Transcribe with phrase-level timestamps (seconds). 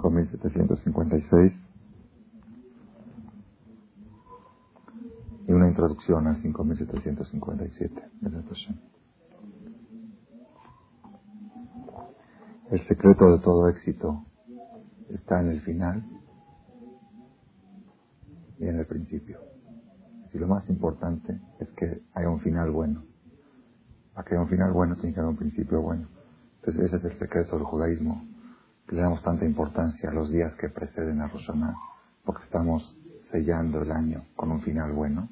[0.00, 1.52] 5756
[5.46, 8.02] y una introducción al 5757.
[12.70, 14.24] El secreto de todo éxito
[15.08, 16.04] está en el final
[18.58, 19.40] y en el principio.
[20.30, 23.04] Si lo más importante es que haya un final bueno.
[24.14, 26.08] Para que haya un final bueno tiene que haber un principio bueno.
[26.56, 28.22] Entonces ese es el secreto del judaísmo.
[28.88, 31.74] Que le damos tanta importancia a los días que preceden a Roshaná,
[32.24, 32.96] porque estamos
[33.30, 35.28] sellando el año con un final bueno.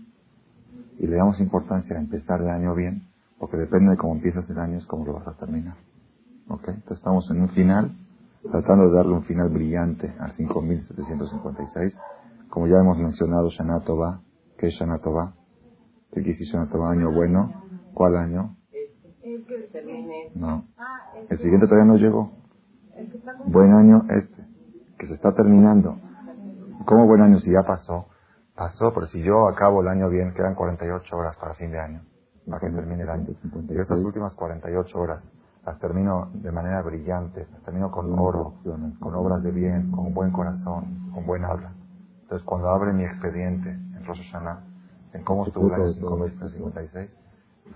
[0.98, 4.58] Y le damos importancia a empezar el año bien, porque depende de cómo empiezas el
[4.58, 5.76] año es cómo lo vas a terminar.
[6.48, 6.68] ¿Ok?
[6.68, 7.96] Entonces estamos en un final,
[8.42, 11.94] tratando de darle un final brillante al 5756.
[12.50, 14.20] Como ya hemos mencionado, Shana Tova,
[14.58, 15.34] ¿qué es Shana Tova?
[16.10, 16.92] ¿Qué quiere decir Shana Tova?
[16.92, 17.62] ¿Año bueno?
[17.94, 18.56] ¿Cuál año?
[20.34, 20.64] No.
[21.30, 22.45] El siguiente todavía no llegó.
[23.46, 24.46] Buen año este,
[24.98, 25.98] que se está terminando.
[26.86, 28.06] ¿Cómo buen año si ya pasó?
[28.54, 32.02] Pasó, pero si yo acabo el año bien, quedan 48 horas para fin de año,
[32.48, 33.26] para que termine el año.
[33.68, 35.22] Y estas últimas 48 horas
[35.64, 38.54] las termino de manera brillante, las termino con oro,
[39.00, 41.72] con obras de bien, con buen corazón, con buen habla.
[42.22, 44.64] Entonces, cuando abre mi expediente en Rosh Hashanah,
[45.12, 47.16] en cómo estuvo el año 5356,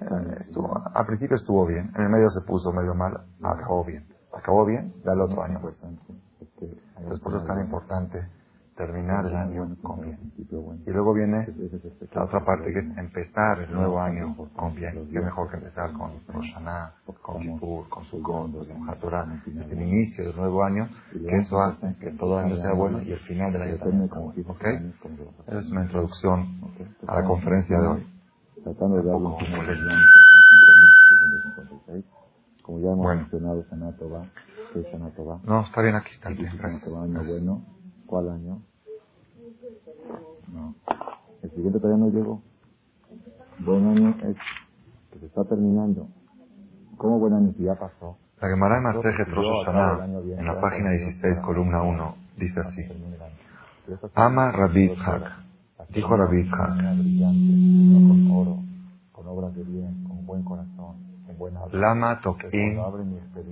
[0.00, 4.06] eh, estuvo, al principio estuvo bien, en el medio se puso medio mal, acabó bien.
[4.32, 5.60] Acabó bien, ya el otro año.
[5.60, 8.26] Entonces, por eso es tan importante
[8.80, 10.32] terminar el año con bien.
[10.86, 11.46] Y luego viene
[12.12, 15.06] la otra parte que es empezar el nuevo año con bien.
[15.12, 20.36] Qué mejor que empezar con Roshaná, con Kippur, con Sukkot, con Hatorah, el inicio del
[20.36, 23.62] nuevo año, que eso hace que todo el año sea bueno y el final del
[23.62, 24.44] año también sea bueno.
[24.48, 24.64] ¿Ok?
[25.46, 26.60] Esa es una introducción
[27.06, 28.06] a la conferencia de hoy.
[28.64, 29.02] Tratando de
[32.70, 34.26] como ya hemos mencionado, Sanatova,
[34.72, 35.40] ¿qué es Sanatova?
[35.42, 37.00] No, está bien, aquí está el tiempo.
[37.02, 37.64] año bueno.
[38.06, 38.62] ¿Cuál año?
[40.52, 40.76] No.
[41.42, 42.40] El siguiente todavía no llegó.
[43.58, 44.36] Buen año es
[45.10, 46.06] que se está terminando.
[46.96, 48.16] ¿Cómo buen año si ya pasó?
[48.40, 49.66] La Gemara de Masejet Rosh
[50.38, 52.82] en la página 16, columna 1, dice así.
[54.14, 55.90] Ama Rabbi Hak.
[55.92, 56.76] Dijo Rabbi Hak.
[59.12, 61.09] Con obras de bien, con buen corazón,
[61.72, 62.78] Lama Tokin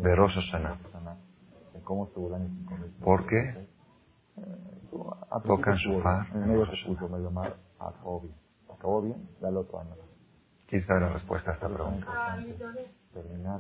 [0.03, 0.78] de Rosh Hashanah.
[3.03, 3.69] ¿Por qué?
[5.47, 6.26] tocan shofar.
[6.34, 6.50] En
[9.56, 9.94] otro año.
[10.66, 12.06] ¿Quién sabe la respuesta a esta pregunta?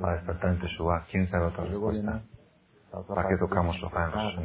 [0.00, 2.22] Para despertar en Teshuvah, ¿quién sabe otra respuesta?
[3.14, 4.36] ¿Para qué tocamos shofar en Rosh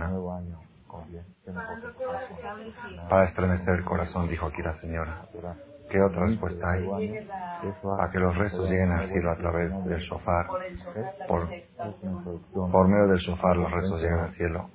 [3.09, 5.25] Para estremecer el corazón, dijo aquí la señora.
[5.89, 7.27] ¿Qué otra respuesta hay?
[7.81, 10.47] Para que los restos lleguen al cielo a través del shofar.
[11.27, 11.49] Por,
[12.71, 14.69] por medio del shofar los restos llegan al cielo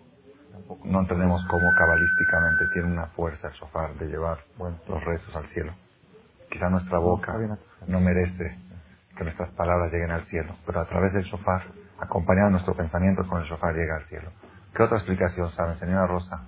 [0.85, 5.73] no entendemos cómo cabalísticamente tiene una fuerza el sofá de llevar los rezos al cielo.
[6.51, 7.35] Quizá nuestra boca
[7.87, 8.59] no merece
[9.17, 11.65] que nuestras palabras lleguen al cielo, pero a través del sofá,
[11.99, 14.31] acompañado nuestro pensamiento con el sofá, llega al cielo.
[14.75, 16.47] ¿Qué otra explicación saben, señora Rosa?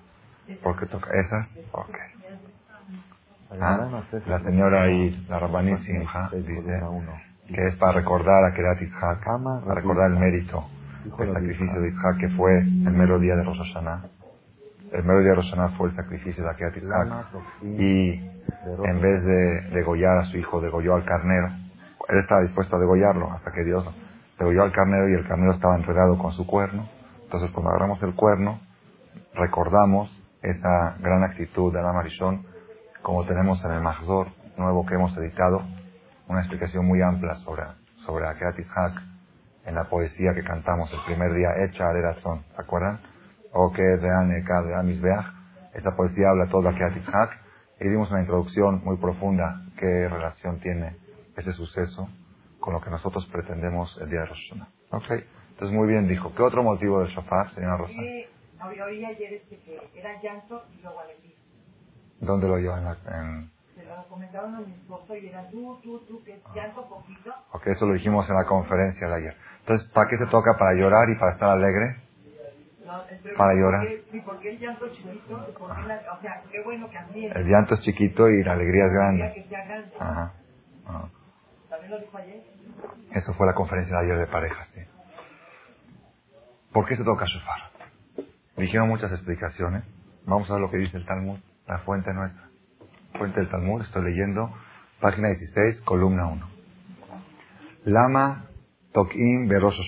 [0.63, 1.49] ¿Por qué toca esas?
[1.73, 1.97] Ok.
[3.53, 6.81] Ah, la señora ahí, la Rabbanit Simha, dice
[7.49, 10.65] que es para recordar a Kerat para recordar el mérito
[11.19, 13.75] el sacrificio de Isaac, que fue el mero día de Rosh
[14.93, 16.77] El mero día de Rosh fue el sacrificio de Akiat
[17.63, 18.11] Y
[18.85, 21.49] en vez de degollar a su hijo, degolló al carnero.
[22.09, 23.85] Él estaba dispuesto a degollarlo hasta que Dios
[24.39, 26.89] degolló al carnero y el carnero estaba enredado con su cuerno.
[27.25, 28.61] Entonces, cuando agarramos el cuerno,
[29.35, 30.11] recordamos
[30.43, 32.47] esa gran actitud de la Marichón,
[33.03, 35.63] como tenemos en el Mahzor nuevo que hemos editado,
[36.29, 37.63] una explicación muy amplia sobre,
[38.05, 38.57] sobre Akiat
[39.67, 43.01] en la poesía que cantamos el primer día, Hecha de razón, ¿se acuerdan?
[43.53, 45.27] O que es de Aneka, de Amisbeach.
[45.75, 46.97] Esta poesía habla todo de Akiat
[47.81, 50.97] y dimos una introducción muy profunda qué relación tiene
[51.37, 52.09] ese suceso
[52.61, 54.69] con lo que nosotros pretendemos el día de Rosh Hashanah.
[54.93, 56.35] Ok, entonces muy bien dijo.
[56.35, 57.95] ¿Qué otro motivo del shofar, señora Rosa?
[58.63, 61.40] Oí ayer este que era llanto y luego alegría.
[62.21, 62.87] ¿Dónde lo llevan?
[63.07, 63.51] En,
[63.89, 67.33] lo comentaron a mi esposo y era tú, tú, tú, que llanto poquito.
[67.53, 69.37] Ok, eso lo dijimos en la conferencia de ayer.
[69.61, 70.57] Entonces, ¿para qué se toca?
[70.59, 71.97] ¿Para llorar y para estar alegre?
[73.37, 73.87] para llorar.
[74.25, 75.37] ¿Por qué el llanto es chiquito?
[75.37, 79.47] o sea, qué bueno que El llanto es chiquito y la alegría es grande.
[79.99, 80.33] Ajá.
[81.69, 82.43] ¿También lo dijo ayer?
[83.13, 84.81] Eso fue la conferencia de ayer de parejas, sí.
[86.73, 88.27] ¿Por qué se toca shofar?
[88.57, 89.85] Dijeron muchas explicaciones.
[90.25, 91.39] Vamos a ver lo que dice el Talmud,
[91.71, 92.49] la fuente nuestra.
[93.17, 94.53] Fuente del Talmud, estoy leyendo,
[95.01, 96.51] página 16, columna 1.
[97.85, 98.47] Lama
[98.93, 99.79] Tokim Berosh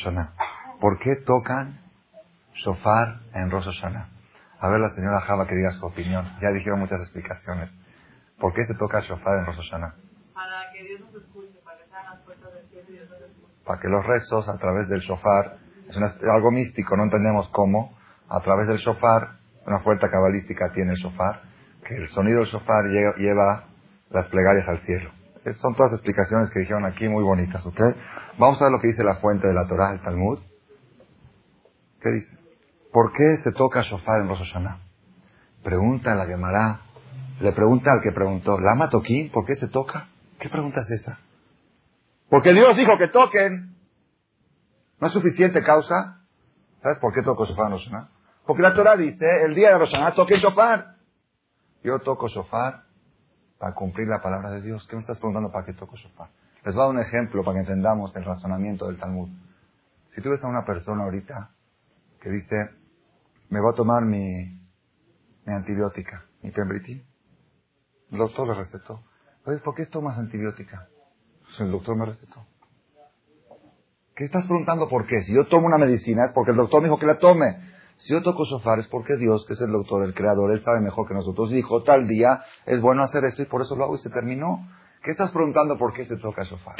[0.80, 1.80] ¿Por qué tocan
[2.54, 4.08] shofar en Rosh Hashanah.
[4.60, 6.24] A ver la señora Java que diga su opinión.
[6.40, 7.70] Ya dijeron muchas explicaciones.
[8.38, 9.94] ¿Por qué se toca shofar en Rosh Hashanah?
[10.34, 13.20] Para que Dios nos escuche, para que sean las puertas del cielo y Dios nos
[13.22, 13.64] escuche.
[13.66, 15.58] Para que los rezos a través del shofar,
[15.88, 15.96] es
[16.30, 21.51] algo místico, no entendemos cómo, a través del shofar, una fuerza cabalística tiene el shofar,
[21.96, 22.84] el sonido del shofar
[23.18, 23.68] lleva
[24.10, 25.10] las plegarias al cielo.
[25.60, 27.80] son todas explicaciones que dijeron aquí muy bonitas, ¿ok?
[28.38, 30.38] Vamos a ver lo que dice la fuente de la Torah, el Talmud.
[32.00, 32.38] ¿Qué dice?
[32.92, 34.78] ¿Por qué se toca shofar en Rosh Hashanah?
[35.62, 36.80] Pregunta la Gemara,
[37.40, 39.30] le pregunta al que preguntó, ¿Lama toquín?
[39.30, 40.08] ¿Por qué se toca?
[40.38, 41.18] ¿Qué pregunta es esa?
[42.28, 43.76] Porque Dios dijo que toquen.
[45.00, 46.20] ¿No es suficiente causa?
[46.82, 47.88] ¿Sabes por qué toco shofar en Rosh?
[48.46, 50.91] Porque la Torah dice, el día de Rosh Hashanah toque shofar.
[51.82, 52.84] Yo toco shofar
[53.58, 54.86] para cumplir la palabra de Dios.
[54.88, 56.30] ¿Qué me estás preguntando para qué toco shofar?
[56.64, 59.28] Les voy a dar un ejemplo para que entendamos el razonamiento del Talmud.
[60.14, 61.50] Si tú ves a una persona ahorita
[62.20, 62.56] que dice,
[63.48, 64.60] me voy a tomar mi,
[65.44, 67.02] mi antibiótica, mi pembritin,
[68.12, 69.02] el doctor le recetó.
[69.64, 70.86] ¿por qué tomas antibiótica?
[71.42, 72.46] Pues el doctor me recetó.
[74.14, 75.22] ¿Qué estás preguntando por qué?
[75.22, 77.71] Si yo tomo una medicina es porque el doctor me dijo que la tome.
[77.96, 80.80] Si yo toco sofá es porque Dios, que es el doctor, el creador, Él sabe
[80.80, 83.94] mejor que nosotros, dijo, tal día es bueno hacer esto y por eso lo hago
[83.94, 84.66] y se terminó.
[85.04, 86.74] ¿Qué estás preguntando por qué se toca sofá?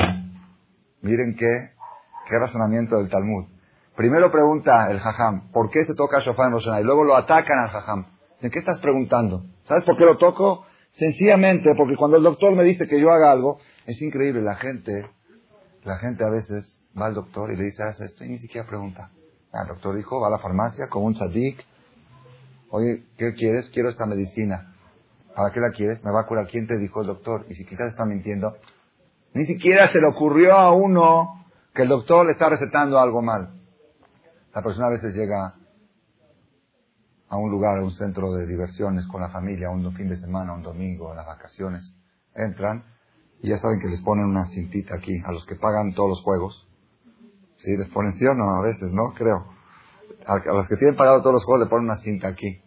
[1.01, 1.71] Miren qué,
[2.29, 3.47] qué razonamiento del Talmud.
[3.97, 6.81] Primero pregunta el jajam, ¿por qué se toca sofá en Rosana?
[6.81, 8.07] Y luego lo atacan al jajam.
[8.41, 9.45] ¿De qué estás preguntando?
[9.65, 10.67] ¿Sabes por qué lo toco?
[10.99, 15.11] Sencillamente porque cuando el doctor me dice que yo haga algo, es increíble, la gente,
[15.85, 18.67] la gente a veces va al doctor y le dice, haz esto y ni siquiera
[18.67, 19.11] pregunta.
[19.53, 21.63] El doctor dijo, va a la farmacia con un tzadik.
[22.71, 23.69] Oye, ¿qué quieres?
[23.71, 24.75] Quiero esta medicina.
[25.35, 26.03] ¿Para qué la quieres?
[26.03, 26.47] Me va a curar.
[26.49, 27.45] ¿Quién te dijo el doctor?
[27.49, 28.57] Y si quizás está mintiendo,
[29.35, 31.45] ni siquiera se le ocurrió a uno
[31.75, 33.61] que el doctor le está recetando algo mal.
[34.55, 35.55] La persona a veces llega
[37.29, 40.53] a un lugar, a un centro de diversiones con la familia, un fin de semana,
[40.53, 41.95] un domingo, en las vacaciones.
[42.35, 42.85] Entran
[43.43, 46.23] y ya saben que les ponen una cintita aquí a los que pagan todos los
[46.23, 46.69] juegos.
[47.63, 49.13] Sí, les ponen no, a veces, ¿no?
[49.15, 49.47] Creo.
[50.27, 52.61] A, los que tienen pagado todos los juegos le ponen una cinta aquí.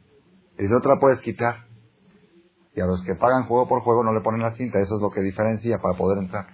[0.57, 1.65] Y si otra puedes quitar.
[2.75, 4.79] Y a los que pagan juego por juego no le ponen la cinta.
[4.79, 6.47] Eso es lo que diferencia para poder entrar.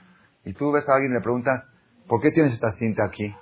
[0.44, 1.64] Y tú ves a alguien y le preguntas,
[2.08, 3.34] ¿por qué tienes esta cinta aquí?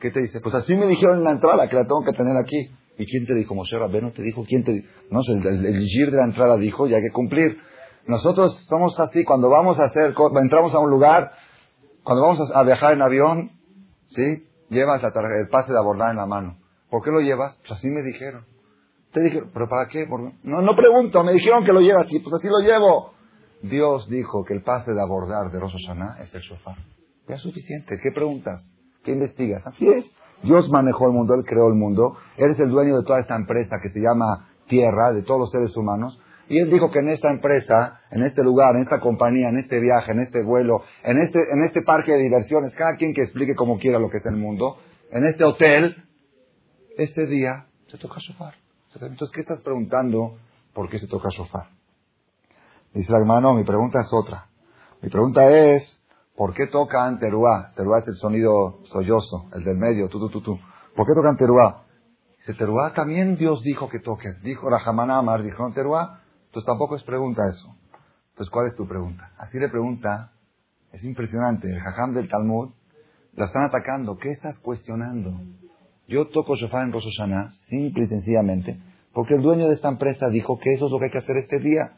[0.00, 0.40] ¿Qué te dice?
[0.40, 2.74] Pues así me dijeron en la entrada que la tengo que tener aquí.
[2.96, 3.54] ¿Y quién te dijo?
[3.54, 4.44] Moshe no te dijo.
[4.46, 4.88] ¿Quién te dijo?
[5.10, 7.58] No, el, el, el gir de la entrada dijo y hay que cumplir.
[8.06, 9.24] Nosotros somos así.
[9.24, 11.32] Cuando vamos a hacer, entramos a un lugar,
[12.02, 13.59] cuando vamos a viajar en avión,
[14.10, 14.46] ¿Sí?
[14.68, 16.56] Llevas el pase de abordar en la mano.
[16.90, 17.56] ¿Por qué lo llevas?
[17.56, 18.44] Pues así me dijeron.
[19.12, 20.06] Te dijeron, ¿pero para qué?
[20.44, 23.12] No, no pregunto, me dijeron que lo llevas, y pues así lo llevo.
[23.62, 25.74] Dios dijo que el pase de abordar de Rosh
[26.20, 26.76] es el shofar.
[27.28, 27.98] Ya es suficiente.
[28.02, 28.62] ¿Qué preguntas?
[29.04, 29.66] ¿Qué investigas?
[29.66, 30.12] Así es.
[30.42, 32.16] Dios manejó el mundo, Él creó el mundo.
[32.36, 35.76] Él el dueño de toda esta empresa que se llama Tierra, de todos los seres
[35.76, 36.18] humanos.
[36.50, 39.78] Y él dijo que en esta empresa, en este lugar, en esta compañía, en este
[39.78, 43.54] viaje, en este vuelo, en este, en este parque de diversiones, cada quien que explique
[43.54, 44.78] como quiera lo que es el mundo,
[45.12, 46.04] en este hotel,
[46.98, 48.52] este día se toca sofá.
[48.92, 50.38] Entonces, ¿qué estás preguntando?
[50.74, 51.70] ¿Por qué se toca sofá?
[52.94, 54.48] Dice el hermano, mi pregunta es otra.
[55.02, 56.02] Mi pregunta es,
[56.34, 57.72] ¿por qué tocan teruá?
[57.76, 60.58] Teruá es el sonido sollozo, el del medio, tu, tu, tu, tu.
[60.96, 61.84] ¿Por qué tocan teruá?
[62.38, 64.30] Dice, teruá también Dios dijo que toque.
[64.42, 66.19] Dijo Rahamana Amar, dijo teruá.
[66.50, 67.76] Entonces tampoco es pregunta eso.
[68.30, 69.30] Entonces, ¿cuál es tu pregunta?
[69.38, 70.32] Así le pregunta,
[70.90, 72.70] es impresionante, el jajam del Talmud,
[73.34, 74.16] la están atacando.
[74.16, 75.32] ¿Qué estás cuestionando?
[76.08, 77.04] Yo toco shofar en Rosh
[77.68, 78.80] simple y sencillamente,
[79.12, 81.36] porque el dueño de esta empresa dijo que eso es lo que hay que hacer
[81.36, 81.92] este día.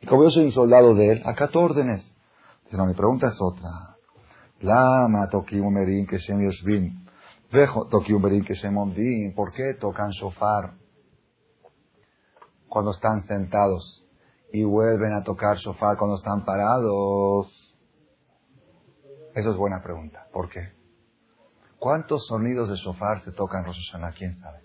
[0.00, 2.14] Y como yo soy un soldado de él, acato órdenes.
[2.70, 3.96] No, mi pregunta es otra.
[4.60, 7.04] Lama tokiumerin que shem yoshvim.
[7.50, 8.76] Vejo tokiumerin que shem
[9.34, 10.74] ¿Por qué tocan shofar?
[12.68, 14.04] Cuando están sentados
[14.52, 17.46] y vuelven a tocar shofar cuando están parados?
[19.34, 20.26] Eso es buena pregunta.
[20.32, 20.72] ¿Por qué?
[21.78, 24.12] ¿Cuántos sonidos de shofar se tocan en Rosh Hashanah?
[24.12, 24.60] ¿Quién sabe?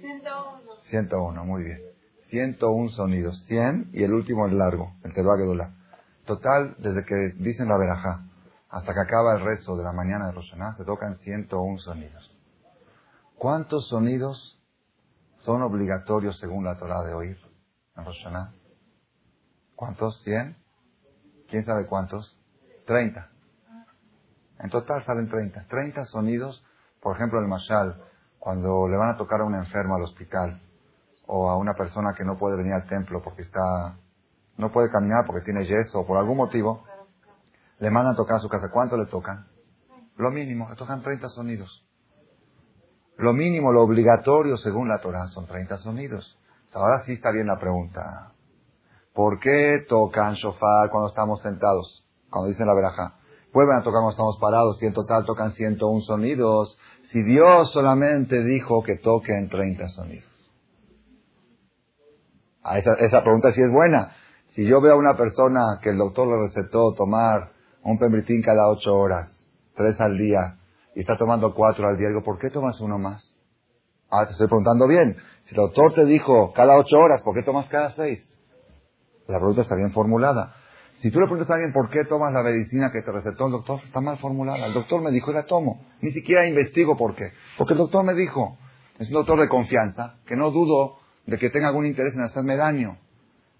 [0.00, 0.60] 101.
[0.90, 1.80] 101, muy bien.
[2.28, 3.44] 101 sonidos.
[3.46, 5.74] 100 y el último es largo, el Teruah Gedulá.
[6.26, 8.26] Total, desde que dicen la verajá
[8.68, 12.36] hasta que acaba el rezo de la mañana de Rosh Hashanah, se tocan 101 sonidos.
[13.38, 14.55] ¿Cuántos sonidos
[15.46, 17.38] son obligatorios según la Torah de oír
[17.96, 18.26] en Rosh
[19.76, 20.20] ¿Cuántos?
[20.24, 20.56] ¿Cien?
[21.48, 22.36] ¿Quién sabe cuántos?
[22.84, 23.30] Treinta.
[24.58, 25.64] En total salen treinta.
[25.68, 26.64] Treinta sonidos,
[27.00, 28.02] por ejemplo, el mashal,
[28.40, 30.60] cuando le van a tocar a un enfermo al hospital,
[31.26, 33.96] o a una persona que no puede venir al templo porque está,
[34.56, 36.84] no puede caminar porque tiene yeso o por algún motivo,
[37.78, 38.68] le mandan a tocar a su casa.
[38.72, 39.46] ¿Cuánto le tocan?
[40.16, 41.85] Lo mínimo, le tocan treinta sonidos.
[43.18, 46.38] Lo mínimo, lo obligatorio según la Torah son 30 sonidos.
[46.74, 48.32] Ahora sí está bien la pregunta.
[49.14, 52.06] ¿Por qué tocan shofar cuando estamos sentados?
[52.28, 53.14] Cuando dicen la veraja.
[53.54, 56.78] Vuelven a tocar cuando estamos parados y en total tocan 101 sonidos.
[57.10, 60.52] Si Dios solamente dijo que toquen 30 sonidos.
[62.62, 64.14] Ah, esa, esa pregunta sí es buena.
[64.54, 68.68] Si yo veo a una persona que el doctor le recetó tomar un pembritín cada
[68.68, 70.58] 8 horas, 3 al día,
[70.96, 73.36] y está tomando 4 al día, digo, ¿por qué tomas uno más?
[74.10, 75.14] Ah, te estoy preguntando bien.
[75.44, 78.26] Si el doctor te dijo cada 8 horas, ¿por qué tomas cada 6?
[79.28, 80.54] La pregunta está bien formulada.
[81.02, 83.52] Si tú le preguntas a alguien por qué tomas la medicina que te recetó el
[83.52, 84.64] doctor, está mal formulada.
[84.66, 85.84] El doctor me dijo la tomo.
[86.00, 87.30] Ni siquiera investigo por qué.
[87.58, 88.56] Porque el doctor me dijo.
[88.98, 92.56] Es un doctor de confianza, que no dudo de que tenga algún interés en hacerme
[92.56, 92.96] daño.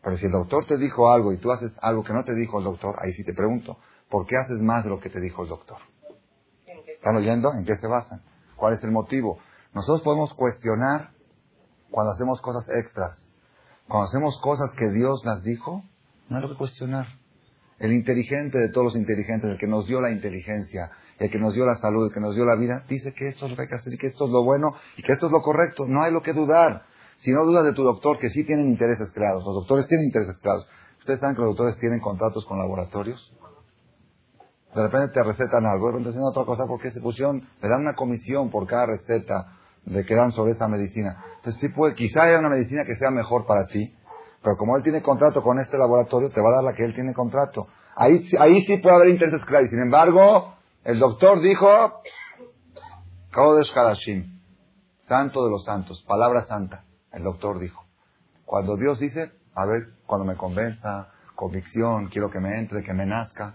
[0.03, 2.61] Pero si el doctor te dijo algo y tú haces algo que no te dijo
[2.61, 3.77] el doctor, ahí sí te pregunto,
[4.09, 5.77] ¿por qué haces más de lo que te dijo el doctor?
[7.07, 7.53] ¿Están oyendo?
[7.55, 8.21] ¿En qué se basan?
[8.57, 9.39] ¿Cuál es el motivo?
[9.73, 11.11] Nosotros podemos cuestionar
[11.89, 13.31] cuando hacemos cosas extras.
[13.87, 15.85] Cuando hacemos cosas que Dios las dijo,
[16.29, 17.07] no hay lo que cuestionar.
[17.79, 21.55] El inteligente de todos los inteligentes, el que nos dio la inteligencia, el que nos
[21.55, 23.63] dio la salud, el que nos dio la vida, dice que esto es lo que
[23.63, 25.87] hay que hacer y que esto es lo bueno y que esto es lo correcto.
[25.87, 26.87] No hay lo que dudar.
[27.19, 29.45] Si no dudas de tu doctor, que sí tienen intereses creados.
[29.47, 30.69] Los doctores tienen intereses creados.
[30.99, 33.33] ¿Ustedes saben que los doctores tienen contratos con laboratorios?
[34.77, 37.95] De repente te recetan algo, de repente otra cosa porque se pusieron, le dan una
[37.95, 39.57] comisión por cada receta
[39.87, 41.17] de que dan sobre esa medicina.
[41.37, 43.97] Entonces sí puede, quizá haya una medicina que sea mejor para ti,
[44.43, 46.95] pero como él tiene contrato con este laboratorio, te va a dar la que él
[46.95, 47.69] tiene contrato.
[47.95, 49.71] Ahí, ahí sí puede haber intereses claros.
[49.71, 50.55] Sin embargo,
[50.85, 52.03] el doctor dijo,
[53.33, 54.41] Kodesh Hadashim,
[55.09, 56.85] santo de los santos, palabra santa.
[57.13, 57.83] El doctor dijo.
[58.45, 63.07] Cuando Dios dice, a ver, cuando me convenza, convicción, quiero que me entre, que me
[63.07, 63.55] nazca.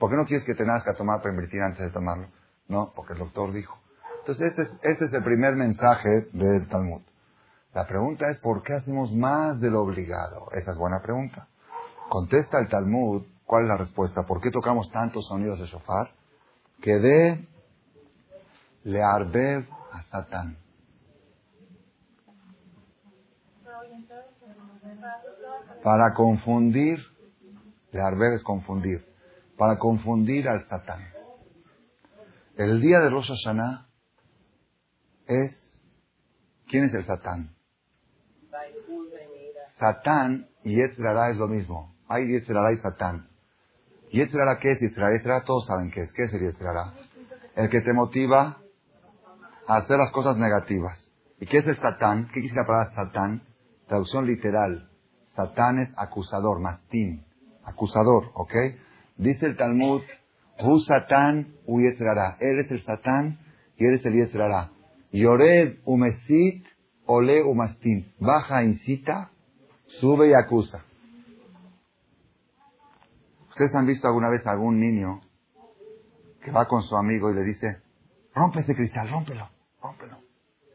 [0.00, 2.28] ¿Por qué no quieres que te nazca tomar para invertir antes de tomarlo?
[2.68, 3.78] No, porque el doctor dijo.
[4.20, 7.02] Entonces, este es, este es el primer mensaje del Talmud.
[7.74, 10.50] La pregunta es, ¿por qué hacemos más de lo obligado?
[10.52, 11.48] Esa es buena pregunta.
[12.08, 14.22] Contesta el Talmud, ¿cuál es la respuesta?
[14.26, 16.10] ¿Por qué tocamos tantos sonidos de shofar?
[16.80, 17.48] Que de
[18.84, 20.56] learbev a Satán.
[25.84, 26.98] Para confundir,
[27.92, 29.09] learbev es confundir,
[29.60, 31.06] para confundir al Satán.
[32.56, 33.88] El día de Rosh Hashanah
[35.26, 35.82] es,
[36.66, 37.54] ¿quién es el Satán?
[39.78, 41.94] Satán y Yetzirah es lo mismo.
[42.08, 43.28] Hay Yetzirah y Satán.
[44.10, 45.44] ¿Yetzirah qué es Yetzirah?
[45.44, 46.12] todos saben qué es.
[46.14, 46.94] ¿Qué es el Yetzirah?
[47.56, 48.62] El que te motiva
[49.66, 51.12] a hacer las cosas negativas.
[51.38, 52.28] ¿Y qué es el Satán?
[52.32, 53.42] ¿Qué quiere la palabra Satán?
[53.88, 54.88] Traducción literal.
[55.36, 57.26] Satán es acusador, mastín.
[57.62, 58.54] Acusador, ¿ok?
[59.20, 60.00] Dice el Talmud,
[60.60, 62.38] Hu Satán, U Yetzirah.
[62.40, 63.38] Él es el Satán
[63.76, 64.70] y él es el Yetzirah.
[65.12, 66.64] Yored umesit,
[67.04, 68.14] ole umastin.
[68.18, 69.30] Baja, incita,
[70.00, 70.84] sube y acusa.
[73.50, 75.20] ¿Ustedes han visto alguna vez a algún niño
[76.42, 77.82] que va con su amigo y le dice,
[78.34, 79.50] rompe ese cristal, rómpelo,
[79.82, 80.16] rómpelo?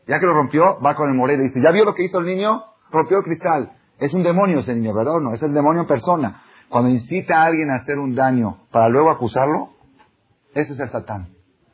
[0.07, 2.19] Ya que lo rompió, va con el moreno y dice, ¿ya vio lo que hizo
[2.19, 2.63] el niño?
[2.91, 3.71] Rompió el cristal.
[3.97, 5.33] Es un demonio ese niño, ¿verdad no?
[5.33, 6.43] Es el demonio en persona.
[6.69, 9.69] Cuando incita a alguien a hacer un daño para luego acusarlo,
[10.53, 11.29] ese es el satán.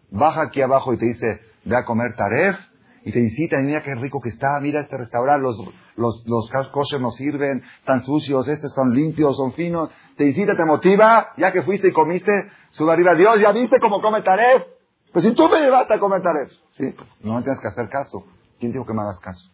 [0.09, 2.57] Baja aquí abajo y te dice, ve a comer taref,
[3.03, 5.57] y te incita, mira qué rico que está, mira este restaurante, los,
[5.95, 10.65] los, los kosher nos sirven, tan sucios, estos son limpios, son finos, te incita, te
[10.65, 12.31] motiva, ya que fuiste y comiste,
[12.71, 14.63] sube arriba, Dios, ¿ya viste cómo come taref?
[15.11, 18.23] Pues si tú me llevaste a comer taref, sí, no me tienes que hacer caso.
[18.59, 19.49] ¿Quién dijo que me hagas caso?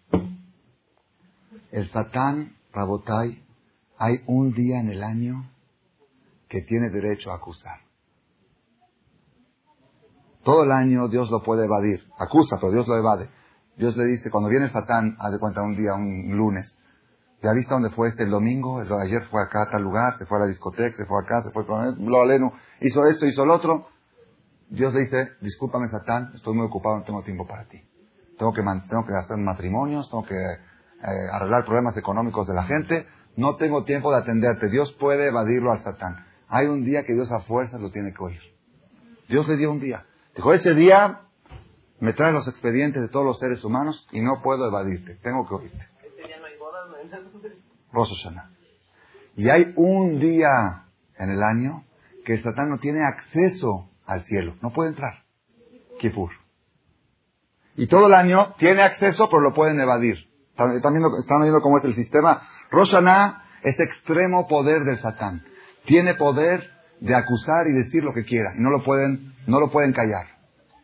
[1.71, 3.43] El Satán, Rabotai,
[3.97, 5.49] hay un día en el año
[6.49, 7.79] que tiene derecho a acusar.
[10.43, 12.01] Todo el año Dios lo puede evadir.
[12.17, 13.29] Acusa, pero Dios lo evade.
[13.75, 16.75] Dios le dice, cuando viene Satán, haz de cuenta un día, un lunes,
[17.43, 18.79] ¿ya viste dónde fue este el domingo?
[18.79, 21.51] Ayer fue acá a tal lugar, se fue a la discoteca, se fue acá, se
[21.51, 23.87] fue con lo aleno, hizo esto, hizo lo otro.
[24.69, 27.81] Dios le dice, discúlpame Satán, estoy muy ocupado, no tengo tiempo para ti.
[28.37, 33.05] Tengo que, tengo que hacer matrimonios, tengo que eh, arreglar problemas económicos de la gente,
[33.37, 34.67] no tengo tiempo de atenderte.
[34.67, 36.25] Dios puede evadirlo al Satán.
[36.49, 38.41] Hay un día que Dios a fuerzas lo tiene que oír.
[39.29, 40.05] Dios le dio un día.
[40.35, 41.21] Dijo, ese día
[41.99, 45.15] me trae los expedientes de todos los seres humanos y no puedo evadirte.
[45.21, 45.87] Tengo que oírte.
[47.91, 48.49] Rosh Hashanah.
[49.35, 50.85] Y hay un día
[51.17, 51.85] en el año
[52.25, 54.55] que el Satán no tiene acceso al cielo.
[54.61, 55.23] No puede entrar.
[55.99, 56.31] Kippur.
[57.75, 60.17] Y todo el año tiene acceso, pero lo pueden evadir.
[60.57, 62.41] ¿Están, viendo, están viendo cómo es el sistema?
[62.71, 65.43] Rosh Hashanah es extremo poder del Satán.
[65.85, 66.69] Tiene poder
[66.99, 68.51] de acusar y decir lo que quiera.
[68.57, 70.27] Y no lo pueden, no lo pueden callar.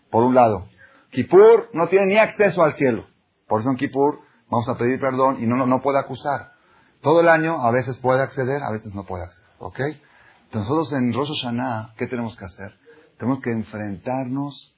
[0.10, 0.70] Por un lado.
[1.12, 3.08] Kippur no tiene ni acceso al cielo.
[3.48, 6.54] Por eso en Kippur vamos a pedir perdón y no, no puede acusar.
[7.02, 9.50] Todo el año a veces puede acceder, a veces no puede acceder.
[9.60, 9.80] ¿Ok?
[9.80, 12.74] Entonces nosotros en Rosh Hashanah, ¿qué tenemos que hacer?
[13.18, 14.78] Tenemos que enfrentarnos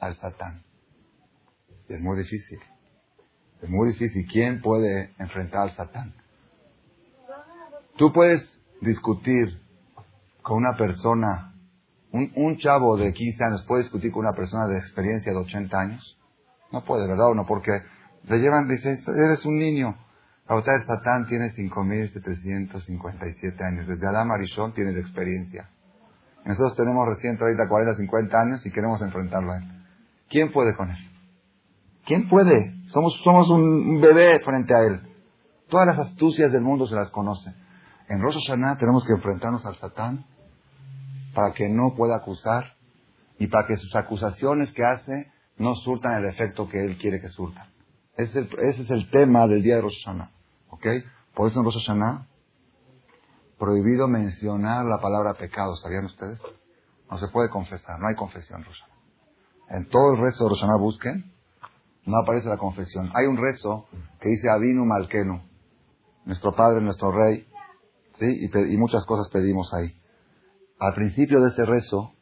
[0.00, 0.64] al Satán.
[1.88, 2.58] Es muy difícil.
[3.62, 4.26] Es muy difícil.
[4.30, 6.14] ¿Quién puede enfrentar al Satán?
[8.00, 8.42] Tú puedes
[8.80, 9.60] discutir
[10.40, 11.52] con una persona,
[12.10, 16.18] un, chavo de 15 años puede discutir con una persona de experiencia de 80 años.
[16.72, 17.44] No puede, ¿verdad o no?
[17.44, 17.72] Porque
[18.24, 19.98] le llevan, dice, eres un niño.
[20.48, 23.86] Otra el Satán tiene 5.757 años.
[23.86, 25.68] Desde Adam Arishon tiene de experiencia.
[26.46, 29.64] Nosotros tenemos recién 30, 40, 50 años y queremos enfrentarlo a él.
[30.30, 31.10] ¿Quién puede con él?
[32.06, 32.76] ¿Quién puede?
[32.92, 35.02] Somos, somos un bebé frente a él.
[35.68, 37.54] Todas las astucias del mundo se las conoce.
[38.10, 38.44] En Rosh
[38.80, 40.26] tenemos que enfrentarnos al Satán
[41.32, 42.74] para que no pueda acusar
[43.38, 47.28] y para que sus acusaciones que hace no surtan el efecto que él quiere que
[47.28, 47.68] surtan.
[48.16, 50.04] Ese es el, tema del día de Rosh.
[50.70, 50.86] ¿Ok?
[51.36, 51.88] Por eso en Rosh
[53.56, 55.76] prohibido mencionar la palabra pecado.
[55.76, 56.40] ¿Sabían ustedes?
[57.08, 58.82] No se puede confesar, no hay confesión en.
[59.68, 61.32] En todo el resto de Rosh busquen,
[62.06, 63.12] no aparece la confesión.
[63.14, 63.86] Hay un rezo
[64.20, 65.40] que dice Avinu Malkenu,
[66.24, 67.46] nuestro Padre, nuestro Rey,
[68.26, 69.94] y muchas cosas pedimos ahí.
[70.78, 72.14] Al principio de ese rezo,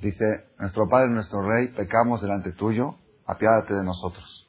[0.00, 2.94] dice, nuestro Padre, nuestro Rey, pecamos delante tuyo,
[3.26, 4.48] apiádate de nosotros.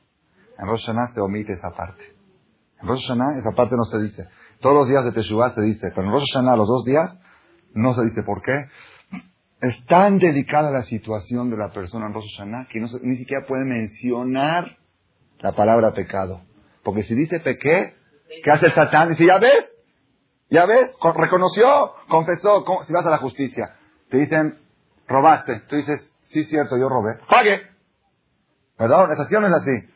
[0.60, 2.04] En Rosh Hashanah se omite esa parte.
[2.82, 4.28] En Rosh Hashanah esa parte no se dice.
[4.60, 7.20] Todos los días de Teshuvah se dice, pero en Rosh Hashanah los dos días
[7.74, 8.24] no se dice.
[8.24, 8.66] ¿Por qué?
[9.62, 13.18] Es tan delicada la situación de la persona en Rosh Hashanah que no se, ni
[13.18, 14.78] siquiera puede mencionar
[15.40, 16.42] la palabra pecado.
[16.84, 17.96] Porque si dice pequé,
[18.44, 19.10] ¿qué hace el Satán?
[19.10, 19.77] Dice, ¿ya ves?
[20.50, 20.96] ¿Ya ves?
[21.00, 22.64] Con, reconoció, confesó.
[22.86, 23.76] Si vas a la justicia,
[24.10, 24.60] te dicen,
[25.08, 25.62] robaste.
[25.68, 27.20] Tú dices, sí, cierto, yo robé.
[27.30, 27.62] ¡Pague!
[28.78, 29.12] ¿Verdad?
[29.12, 29.90] ¿Es así no es así?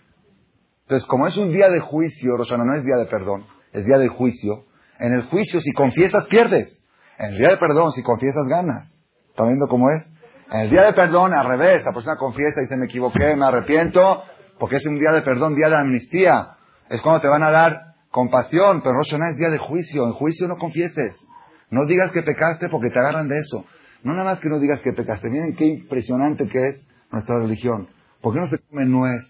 [0.84, 3.86] Entonces, como es un día de juicio, Rosh Hashanah no es día de perdón, es
[3.86, 4.65] día de juicio.
[5.00, 6.83] En el juicio, si confiesas, pierdes.
[7.18, 8.94] En el día de perdón, si confiesas, ganas.
[9.29, 10.11] ¿Están viendo cómo es?
[10.51, 13.46] En el día de perdón, al revés, la persona confiesa y dice, me equivoqué, me
[13.46, 14.24] arrepiento,
[14.59, 16.57] porque es un día de perdón, día de amnistía.
[16.90, 20.05] Es cuando te van a dar compasión, pero Rosh Hashanah es día de juicio.
[20.05, 21.27] En juicio no confieses.
[21.69, 23.65] No digas que pecaste porque te agarran de eso.
[24.03, 25.29] No nada más que no digas que pecaste.
[25.29, 27.87] Miren qué impresionante que es nuestra religión.
[28.21, 29.24] ¿Por qué no se come nuez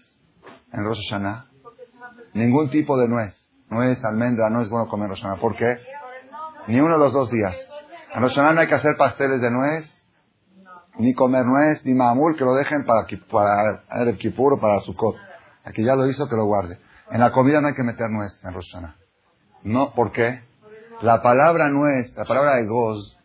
[0.72, 1.14] en Rosh?
[2.34, 3.38] Ningún tipo de nuez.
[3.70, 5.40] Nuez, almendra, no es bueno comer en Rosh.
[5.40, 5.78] ¿Por qué?
[6.66, 7.56] Ni uno de los dos días.
[8.14, 10.06] En Rosh no hay que hacer pasteles de nuez,
[10.98, 13.06] ni comer nuez, ni mamul, que lo dejen para,
[13.88, 15.16] para el Kippur o para Sukkot.
[15.64, 16.78] Aquí ya lo hizo, que lo guarde.
[17.12, 18.74] En la comida no hay que meter nuez en Rosh.
[19.64, 20.44] No, ¿por qué?
[21.02, 23.18] La palabra nuez, la palabra egoz,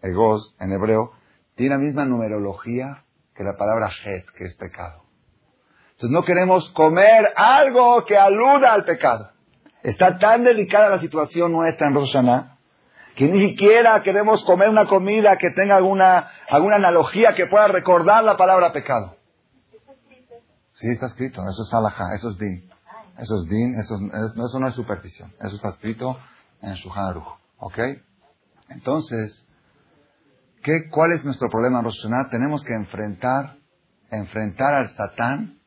[0.00, 1.12] egoz en hebreo,
[1.54, 5.02] tiene la misma numerología que la palabra het, que es pecado.
[5.92, 9.30] Entonces no queremos comer algo que aluda al pecado.
[9.82, 12.16] Está tan delicada la situación nuestra en Rosh
[13.16, 18.24] que ni siquiera queremos comer una comida que tenga alguna, alguna analogía que pueda recordar
[18.24, 19.16] la palabra pecado.
[20.72, 21.42] Sí, está escrito.
[21.42, 22.75] Eso es alajá, eso es din.
[23.18, 25.32] Eso es din, eso, no es superstición.
[25.40, 26.18] Eso está escrito
[26.60, 27.22] en Shulchan.
[27.58, 27.78] ¿Ok?
[28.68, 29.46] Entonces,
[30.62, 32.06] ¿qué, ¿cuál es nuestro problema en Rosh?
[32.30, 33.56] Tenemos que enfrentar,
[34.10, 35.58] enfrentar al Satán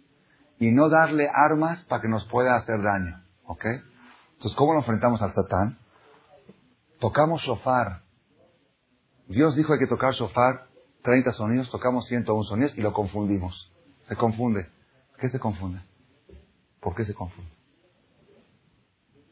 [0.59, 3.23] y no darle armas para que nos pueda hacer daño.
[3.45, 3.65] ¿Ok?
[4.33, 5.79] Entonces, ¿cómo lo enfrentamos al Satán?
[6.99, 8.03] Tocamos shofar.
[9.27, 10.67] Dios dijo hay que tocar shofar
[11.03, 13.71] 30 sonidos, tocamos 101 sonidos y lo confundimos.
[14.07, 14.69] Se confunde.
[15.17, 15.81] ¿Qué se confunde?
[16.79, 17.51] ¿Por qué se confunde?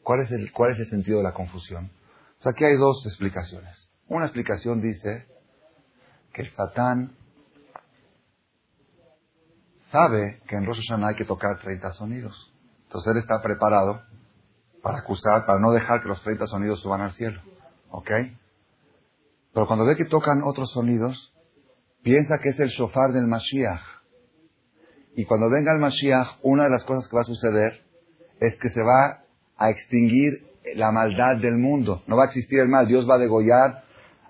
[0.02, 1.90] ¿Cuál es el, cuál es el sentido de la confusión?
[2.38, 3.90] O sea, aquí hay dos explicaciones.
[4.06, 5.26] Una explicación dice
[6.32, 7.16] que el Satán
[9.90, 12.52] sabe que en Rosh Hashanah hay que tocar 30 sonidos.
[12.84, 14.02] Entonces él está preparado
[14.82, 17.40] para acusar, para no dejar que los 30 sonidos suban al cielo.
[17.90, 18.10] ¿Ok?
[19.52, 21.34] Pero cuando ve que tocan otros sonidos,
[22.02, 23.97] piensa que es el shofar del Mashiach.
[25.18, 27.72] Y cuando venga el Mashiach, una de las cosas que va a suceder
[28.38, 29.24] es que se va
[29.56, 32.02] a extinguir la maldad del mundo.
[32.06, 32.86] No va a existir el mal.
[32.86, 33.82] Dios va a degollar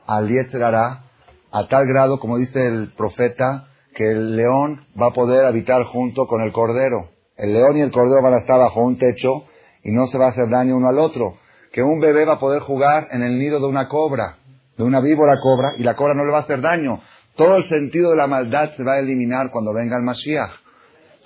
[0.07, 1.05] al Yetzerará
[1.53, 6.27] a tal grado, como dice el profeta, que el león va a poder habitar junto
[6.27, 7.11] con el cordero.
[7.37, 9.45] El león y el cordero van a estar bajo un techo
[9.85, 11.35] y no se va a hacer daño uno al otro.
[11.71, 14.39] Que un bebé va a poder jugar en el nido de una cobra,
[14.79, 17.03] de una víbora cobra, y la cobra no le va a hacer daño.
[17.37, 20.67] Todo el sentido de la maldad se va a eliminar cuando venga el Mashiach.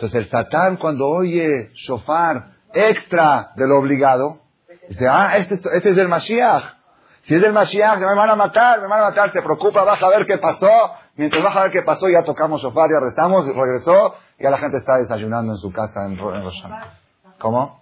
[0.03, 4.41] Entonces el Satán cuando oye shofar extra de lo obligado,
[4.89, 6.75] dice, ah, este, este es del Mashiach.
[7.23, 10.03] Si es del Mashiach, me van a matar, me van a matar, se preocupa, vas
[10.03, 10.67] a ver qué pasó,
[11.15, 14.79] mientras baja a ver qué pasó, ya tocamos shofar, ya rezamos, regresó, ya la gente
[14.79, 16.99] está desayunando en su casa en, en Rosh Hashanah.
[17.39, 17.81] ¿Cómo?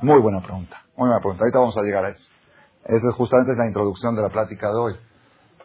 [0.00, 1.42] Muy buena pregunta, muy buena pregunta.
[1.42, 2.30] Ahorita vamos a llegar a eso.
[2.86, 4.96] Esa es justamente la introducción de la plática de hoy.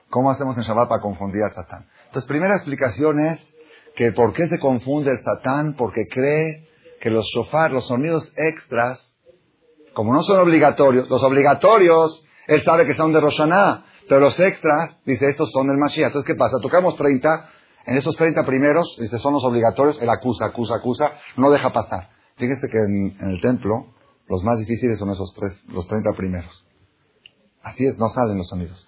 [0.10, 1.86] ¿Cómo hacemos en Shabbat para confundir al Satán?
[2.08, 3.56] Entonces, primera explicación es
[3.96, 6.68] que por qué se confunde el Satán, porque cree
[7.00, 9.00] que los shofar, los sonidos extras,
[9.94, 14.98] como no son obligatorios, los obligatorios, él sabe que son de Roshaná, pero los extras,
[15.06, 16.08] dice, estos son del Mashiach.
[16.08, 16.58] Entonces, ¿qué pasa?
[16.62, 17.50] Tocamos 30,
[17.86, 22.10] en esos 30 primeros, dice, son los obligatorios, él acusa, acusa, acusa, no deja pasar.
[22.38, 23.94] Fíjense que en, en el templo,
[24.28, 26.66] los más difíciles son esos tres, los 30 primeros.
[27.62, 28.88] Así es, no salen los sonidos.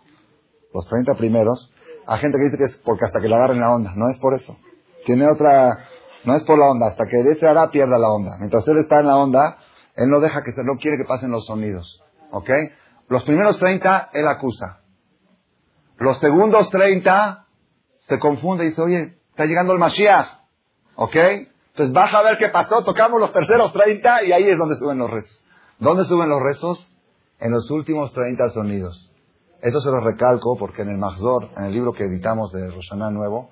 [0.73, 1.71] Los 30 primeros,
[2.07, 3.93] hay gente que dice que es porque hasta que le agarren la onda.
[3.95, 4.57] No es por eso.
[5.05, 5.87] Tiene otra,
[6.23, 6.87] no es por la onda.
[6.87, 8.37] Hasta que ese hará pierda la onda.
[8.39, 9.57] Mientras él está en la onda,
[9.95, 12.01] él no deja que se, no quiere que pasen los sonidos.
[12.31, 12.49] ¿Ok?
[13.09, 14.79] Los primeros 30, él acusa.
[15.97, 17.45] Los segundos 30,
[18.07, 20.27] se confunde y dice, oye, está llegando el Mashiach.
[20.95, 21.15] ¿Ok?
[21.15, 24.97] Entonces baja a ver qué pasó, tocamos los terceros 30 y ahí es donde suben
[24.97, 25.43] los rezos.
[25.79, 26.93] ¿Dónde suben los rezos?
[27.39, 29.11] En los últimos 30 sonidos.
[29.61, 33.09] Eso se lo recalco porque en el Mahzor, en el libro que editamos de Roshaná
[33.09, 33.49] Nuevo,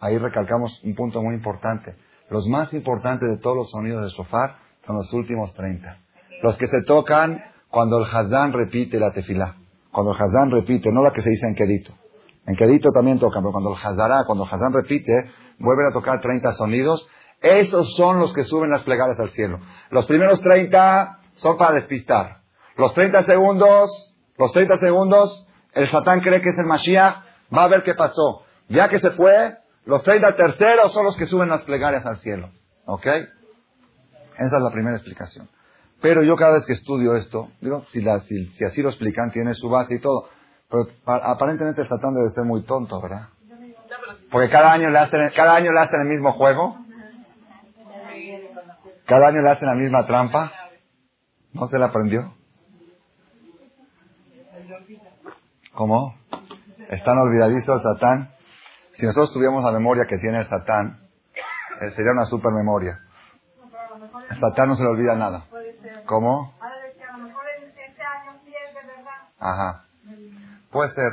[0.00, 1.94] ahí recalcamos un punto muy importante.
[2.30, 5.98] Los más importantes de todos los sonidos de shofar son los últimos 30.
[6.42, 9.56] Los que se tocan cuando el Hazán repite la tefilá.
[9.92, 11.92] Cuando el Hazán repite, no la que se dice en Kedito.
[12.46, 16.20] En Kedito también tocan, pero cuando el Hazará, cuando el Hazán repite, vuelven a tocar
[16.20, 17.08] 30 sonidos.
[17.40, 19.60] Esos son los que suben las plegarias al cielo.
[19.90, 22.40] Los primeros 30 son para despistar.
[22.76, 27.16] Los 30 segundos, los 30 segundos, el Satán cree que es el Mashiach,
[27.56, 28.42] va a ver qué pasó.
[28.68, 29.56] Ya que se fue,
[29.90, 32.50] los 30 terceros son los que suben las plegarias al cielo.
[32.86, 33.06] ¿Ok?
[33.06, 35.48] Esa es la primera explicación.
[36.00, 39.52] Pero yo cada vez que estudio esto, digo, si, la- si, así lo explican, tiene
[39.54, 40.28] su base y todo.
[40.70, 43.28] Pero pa- aparentemente el Satán debe ser muy tonto, ¿verdad?
[44.30, 46.78] Porque cada año le hacen, cada año le hacen el mismo juego.
[49.06, 50.52] Cada año le hacen la misma trampa.
[51.52, 52.32] ¿No se la aprendió?
[55.74, 56.14] ¿Cómo?
[56.88, 58.30] Es tan olvidadizo el Satán.
[59.00, 61.00] Si nosotros tuviéramos la memoria que tiene el Satán,
[61.80, 63.00] eh, sería una super memoria.
[64.30, 65.44] El Satán no se le olvida nada.
[66.06, 66.54] ¿Cómo?
[69.38, 69.84] Ajá.
[70.70, 71.12] Puede ser.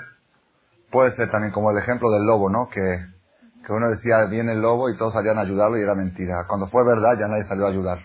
[0.92, 2.68] Puede ser también como el ejemplo del lobo, ¿no?
[2.70, 2.82] Que,
[3.66, 6.46] que uno decía, viene el lobo y todos salían a ayudarlo y era mentira.
[6.48, 8.00] Cuando fue verdad ya nadie salió a ayudar.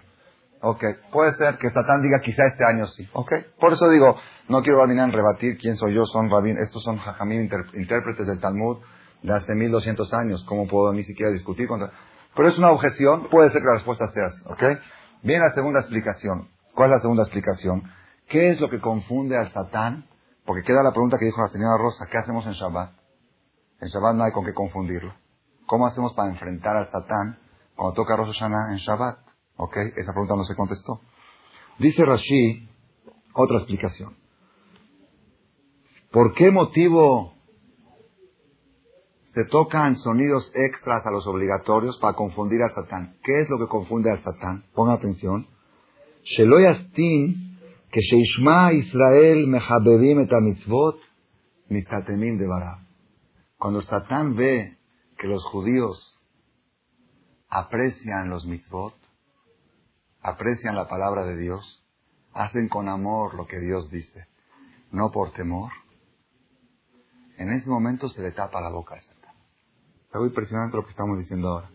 [0.60, 0.84] Ok.
[1.12, 3.08] Puede ser que Satán diga quizá este año sí.
[3.14, 3.32] Ok.
[3.58, 4.16] Por eso digo,
[4.48, 8.40] no quiero terminar rebatir quién soy yo, son rabín, estos son jajamim, inter- intérpretes del
[8.40, 8.78] Talmud
[9.22, 10.44] de hace 1200 años.
[10.44, 11.92] ¿Cómo puedo ni siquiera discutir contra?
[12.34, 14.44] Pero es una objeción, puede ser que la respuesta sea así.
[14.46, 14.62] Ok.
[15.22, 16.48] Viene la segunda explicación.
[16.74, 17.82] ¿Cuál es la segunda explicación?
[18.28, 20.06] ¿Qué es lo que confunde al Satán?
[20.44, 22.92] Porque queda la pregunta que dijo la señora Rosa, ¿qué hacemos en Shabbat?
[23.80, 25.14] En Shabbat no hay con qué confundirlo.
[25.66, 27.38] ¿Cómo hacemos para enfrentar al Satán
[27.76, 29.18] cuando toca Rosh Hashanah en Shabbat?
[29.56, 29.76] ¿Ok?
[29.96, 31.00] Esa pregunta no se contestó.
[31.78, 32.68] Dice Rashi,
[33.34, 34.16] otra explicación.
[36.10, 37.34] ¿Por qué motivo
[39.34, 43.16] se tocan sonidos extras a los obligatorios para confundir al Satán.
[43.22, 44.64] ¿Qué es lo que confunde al Satán?
[44.74, 45.46] Ponga atención.
[46.22, 47.58] Sheloy Astin,
[47.90, 51.00] que Sheishma Israel mehabebim et mitzvot,
[51.68, 52.46] mistatemim de
[53.58, 54.76] Cuando Satán ve
[55.18, 56.20] que los judíos
[57.48, 58.94] aprecian los mitzvot,
[60.20, 61.82] aprecian la palabra de Dios,
[62.34, 64.26] hacen con amor lo que Dios dice,
[64.90, 65.70] no por temor,
[67.38, 69.11] en ese momento se le tapa la boca a
[70.12, 71.70] algo impresionante lo que estamos diciendo ahora.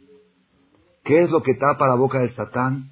[1.04, 2.92] ¿Qué es lo que tapa la boca del Satán?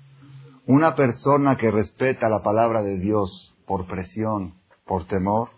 [0.65, 4.55] Una persona que respeta la palabra de Dios por presión,
[4.85, 5.49] por temor,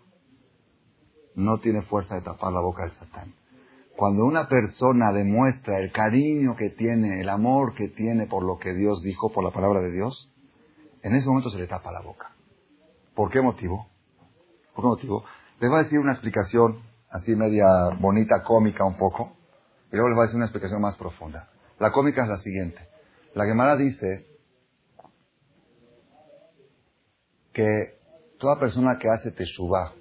[1.34, 3.34] no tiene fuerza de tapar la boca del Satán.
[3.96, 8.74] Cuando una persona demuestra el cariño que tiene, el amor que tiene por lo que
[8.74, 10.30] Dios dijo, por la palabra de Dios,
[11.02, 12.32] en ese momento se le tapa la boca.
[13.14, 13.88] ¿Por qué motivo?
[14.74, 15.24] ¿Por qué motivo?
[15.60, 17.66] Les voy a decir una explicación así media
[18.00, 19.37] bonita, cómica un poco,
[19.90, 21.50] y luego les voy a decir una explicación más profunda.
[21.78, 22.88] La cómica es la siguiente.
[23.34, 24.26] La Gemara dice
[27.52, 27.98] que
[28.38, 29.92] toda persona que hace teshuvah,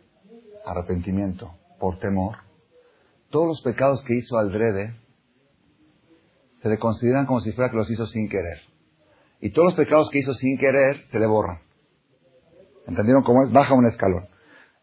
[0.66, 2.38] arrepentimiento, por temor,
[3.30, 4.96] todos los pecados que hizo al drede
[6.62, 8.60] se le consideran como si fuera que los hizo sin querer.
[9.40, 11.60] Y todos los pecados que hizo sin querer se le borran.
[12.88, 13.52] ¿Entendieron cómo es?
[13.52, 14.28] Baja un escalón.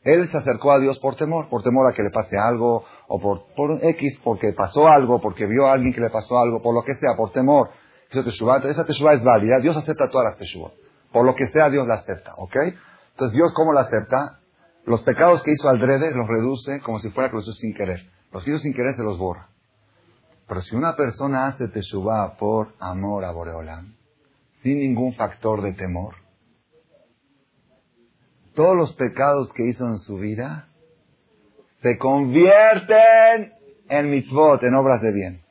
[0.03, 3.21] Él se acercó a Dios por temor, por temor a que le pase algo, o
[3.21, 6.75] por, por X, porque pasó algo, porque vio a alguien que le pasó algo, por
[6.75, 7.71] lo que sea, por temor.
[8.23, 8.57] Teshuvah.
[8.57, 9.59] Entonces, esa es válida.
[9.61, 10.71] Dios acepta todas las teshuvah.
[11.13, 12.57] Por lo que sea, Dios la acepta, ¿ok?
[13.11, 14.41] Entonces, Dios, ¿cómo la acepta?
[14.85, 17.75] Los pecados que hizo al drede los reduce como si fuera que los hizo sin
[17.75, 18.11] querer.
[18.33, 19.49] Los hizo sin querer se los borra.
[20.47, 23.95] Pero si una persona hace teshuvah por amor a Boreolam,
[24.63, 26.17] sin ningún factor de temor,
[28.55, 30.69] todos los pecados que hizo en su vida
[31.85, 33.53] se convierten
[33.91, 35.43] en mitzvot, en obras de bien.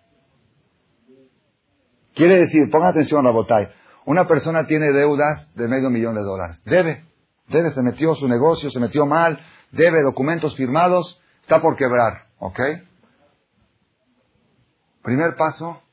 [2.16, 3.68] Quiere decir, pongan atención, Rabotay,
[4.06, 6.60] una persona tiene deudas de medio millón de dólares.
[6.66, 7.06] Debe,
[7.50, 9.40] debe, se metió su negocio, se metió mal,
[9.72, 12.60] debe documentos firmados, está por quebrar, ¿ok?
[15.04, 15.84] Primer paso,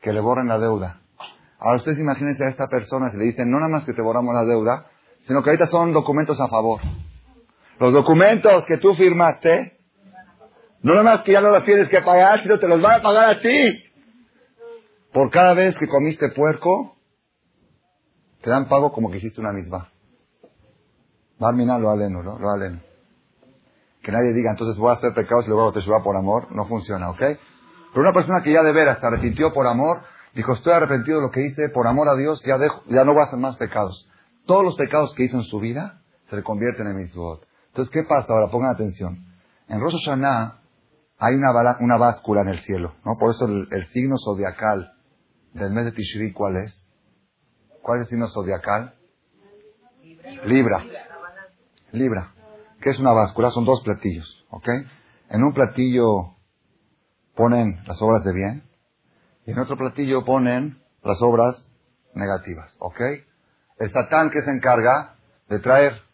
[0.00, 1.00] que le borren la deuda.
[1.58, 4.36] Ahora ustedes imagínense a esta persona si le dicen, no nada más que te borramos
[4.36, 4.86] la deuda,
[5.26, 6.80] sino que ahorita son documentos a favor.
[7.78, 9.78] Los documentos que tú firmaste,
[10.82, 13.02] no nada más que ya no los tienes que pagar, sino te los van a
[13.02, 13.82] pagar a ti.
[15.12, 16.96] Por cada vez que comiste puerco,
[18.42, 19.90] te dan pago como que hiciste una misma.
[21.38, 22.38] Barmina lo aleno, ¿no?
[22.38, 22.80] Lo aleno.
[24.02, 26.52] Que nadie diga, entonces voy a hacer pecados y luego te suba por amor.
[26.52, 27.18] No funciona, ¿ok?
[27.18, 30.02] Pero una persona que ya de veras se arrepintió por amor,
[30.34, 33.12] dijo, estoy arrepentido de lo que hice, por amor a Dios, ya, dejo, ya no
[33.12, 34.08] voy a hacer más pecados.
[34.46, 37.46] Todos los pecados que hizo en su vida se le convierten en mitzvot.
[37.74, 38.52] Entonces, ¿qué pasa ahora?
[38.52, 39.26] Pongan atención.
[39.66, 40.60] En Rosh Hashanah
[41.18, 43.18] hay una, una báscula en el cielo, ¿no?
[43.18, 44.92] Por eso el, signo zodiacal
[45.54, 46.88] del mes de Tishri, ¿cuál es?
[47.82, 48.94] ¿Cuál es el signo zodiacal?
[50.44, 50.84] Libra.
[51.90, 52.32] Libra.
[52.80, 53.50] ¿Qué es una báscula?
[53.50, 54.68] Son dos platillos, ¿ok?
[55.30, 56.36] En un platillo
[57.34, 58.62] ponen las obras de bien
[59.46, 61.68] y en otro platillo ponen las obras
[62.14, 63.00] negativas, ¿ok?
[63.80, 65.16] El Satán que se encarga
[65.48, 66.04] de traer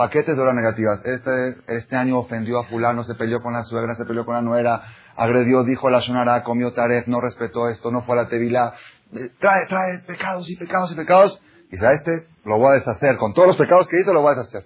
[0.00, 1.04] paquetes de obras negativas.
[1.04, 4.40] Este, este año ofendió a fulano, se peleó con la suegra, se peleó con la
[4.40, 4.82] nuera,
[5.14, 8.72] agredió, dijo la shonara, comió taref, no respetó esto, no fue a la tevila.
[9.12, 11.42] Eh, trae, trae pecados y pecados y pecados.
[11.70, 13.18] Y a este lo voy a deshacer.
[13.18, 14.64] Con todos los pecados que hizo, lo voy a deshacer.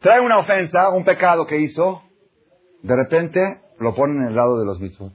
[0.00, 2.02] Trae una ofensa, un pecado que hizo.
[2.82, 5.12] De repente, lo ponen en el lado de los mitzvot.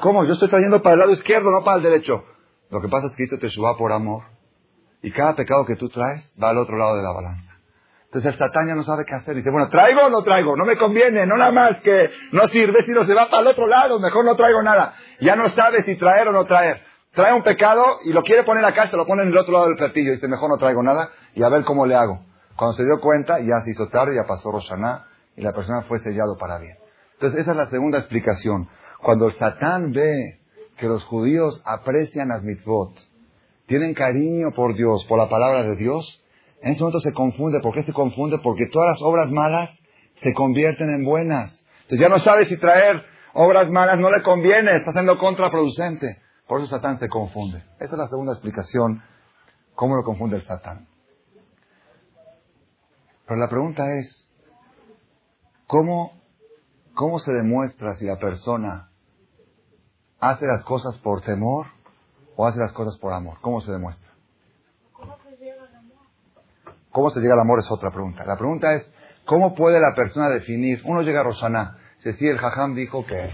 [0.00, 0.24] ¿Cómo?
[0.24, 2.24] Yo estoy trayendo para el lado izquierdo, no para el derecho.
[2.70, 4.31] Lo que pasa es que hizo Teshuvah por amor.
[5.02, 7.50] Y cada pecado que tú traes va al otro lado de la balanza.
[8.04, 9.34] Entonces el satán ya no sabe qué hacer.
[9.34, 10.54] Dice, bueno, ¿traigo o no traigo?
[10.54, 13.66] No me conviene, no nada más que no sirve, sino se va para el otro
[13.66, 13.98] lado.
[13.98, 14.94] Mejor no traigo nada.
[15.20, 16.82] Ya no sabe si traer o no traer.
[17.12, 19.66] Trae un pecado y lo quiere poner acá, se lo pone en el otro lado
[19.66, 20.12] del platillo.
[20.12, 22.24] Dice, mejor no traigo nada y a ver cómo le hago.
[22.56, 25.98] Cuando se dio cuenta, ya se hizo tarde, ya pasó Roshaná y la persona fue
[26.00, 26.76] sellado para bien.
[27.14, 28.68] Entonces, esa es la segunda explicación.
[29.02, 30.40] Cuando el Satán ve
[30.76, 32.94] que los judíos aprecian las mitzvot,
[33.66, 36.24] tienen cariño por Dios, por la palabra de Dios,
[36.60, 37.60] en ese momento se confunde.
[37.60, 38.38] ¿Por qué se confunde?
[38.42, 39.70] Porque todas las obras malas
[40.22, 41.64] se convierten en buenas.
[41.82, 46.20] Entonces ya no sabe si traer obras malas no le conviene, está siendo contraproducente.
[46.46, 47.58] Por eso Satán se confunde.
[47.80, 49.02] Esa es la segunda explicación,
[49.74, 50.86] cómo lo confunde el Satán.
[53.26, 54.30] Pero la pregunta es,
[55.66, 56.22] ¿cómo
[56.94, 58.90] ¿Cómo se demuestra si la persona
[60.20, 61.66] hace las cosas por temor
[62.36, 63.38] o hace las cosas por amor?
[63.40, 64.10] ¿Cómo se demuestra?
[64.92, 65.98] ¿Cómo se llega al amor?
[66.90, 67.58] ¿Cómo se llega al amor?
[67.58, 68.24] Es otra pregunta.
[68.24, 68.92] La pregunta es,
[69.26, 70.80] ¿cómo puede la persona definir?
[70.84, 71.78] Uno llega a Rosana.
[71.98, 73.30] Si sí, el jajam dijo que,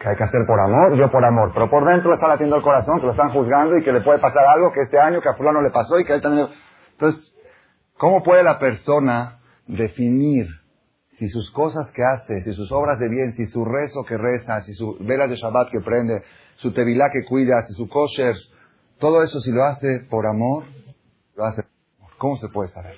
[0.00, 1.50] que hay que hacer por amor, yo por amor.
[1.52, 4.20] Pero por dentro está latiendo el corazón, que lo están juzgando y que le puede
[4.20, 6.48] pasar algo que este año que a fulano le pasó y que él también...
[6.92, 7.34] Entonces,
[7.98, 10.46] ¿cómo puede la persona definir
[11.18, 14.60] si sus cosas que hace, si sus obras de bien, si su rezo que reza,
[14.62, 16.22] si su vela de Shabbat que prende,
[16.56, 18.36] su tevilá que cuida, si su kosher,
[18.98, 20.64] todo eso si lo hace por amor,
[21.36, 22.18] lo hace por amor.
[22.18, 22.96] ¿Cómo se puede saber?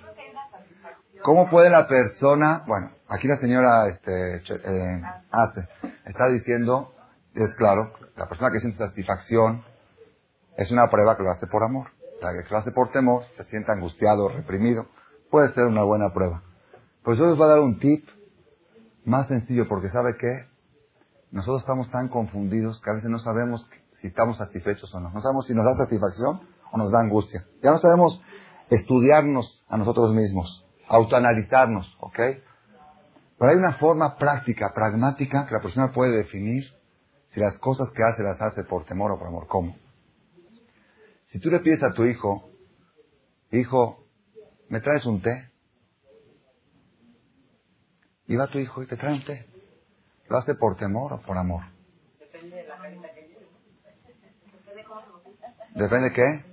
[1.23, 5.69] ¿Cómo puede la persona, bueno, aquí la señora este, eh, hace,
[6.05, 6.95] está diciendo,
[7.35, 9.65] es claro, la persona que siente satisfacción
[10.57, 11.89] es una prueba que lo hace por amor.
[12.23, 14.87] La que lo hace por temor, se siente angustiado, reprimido,
[15.31, 16.43] puede ser una buena prueba.
[17.03, 18.09] Pues yo les voy a dar un tip
[19.05, 20.47] más sencillo, porque ¿sabe qué?
[21.37, 23.69] Nosotros estamos tan confundidos que a veces no sabemos
[24.01, 25.11] si estamos satisfechos o no.
[25.11, 26.41] No sabemos si nos da satisfacción
[26.73, 27.45] o nos da angustia.
[27.63, 28.23] Ya no sabemos
[28.71, 32.19] estudiarnos a nosotros mismos, autoanalizarnos, ¿ok?
[33.39, 36.65] Pero hay una forma práctica, pragmática, que la persona puede definir
[37.35, 39.47] si las cosas que hace las hace por temor o por amor.
[39.47, 39.77] ¿Cómo?
[41.27, 42.49] Si tú le pides a tu hijo,
[43.51, 44.07] hijo,
[44.71, 45.51] ¿me traes un té?
[48.27, 49.56] Y va tu hijo y te trae un té.
[50.29, 51.63] ¿Lo hace por temor o por amor?
[52.19, 53.47] Depende de la carita que lleve.
[54.55, 55.75] Depende cómo se lo pidas.
[55.75, 56.45] ¿Depende qué?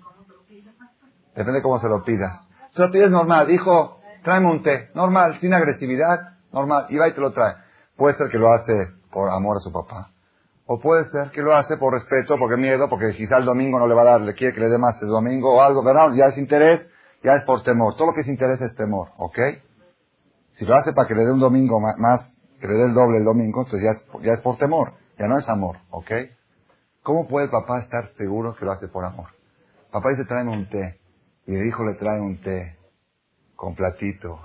[1.35, 2.47] Depende cómo se lo pidas.
[2.71, 3.49] Se lo pides normal.
[3.49, 4.89] Hijo, tráeme un té.
[4.93, 6.37] Normal, sin agresividad.
[6.51, 6.85] Normal.
[6.89, 7.55] Y va y te lo trae.
[7.95, 10.09] Puede ser que lo hace por amor a su papá.
[10.65, 13.87] O puede ser que lo hace por respeto, porque miedo, porque quizá el domingo no
[13.87, 16.11] le va a dar, le quiere que le dé más el domingo o algo, ¿verdad?
[16.13, 16.87] Ya es interés,
[17.21, 17.95] ya es por temor.
[17.95, 19.37] Todo lo que es interés es temor, ¿ok?
[20.53, 22.32] Si lo hace para que le dé un domingo más,
[22.63, 25.27] que le dé el doble el domingo, entonces ya es, ya es por temor, ya
[25.27, 26.11] no es amor, ¿ok?
[27.01, 29.31] ¿Cómo puede el papá estar seguro que lo hace por amor?
[29.91, 30.97] Papá dice, tráeme un té.
[31.45, 32.77] Y el hijo le trae un té
[33.57, 34.39] con platito,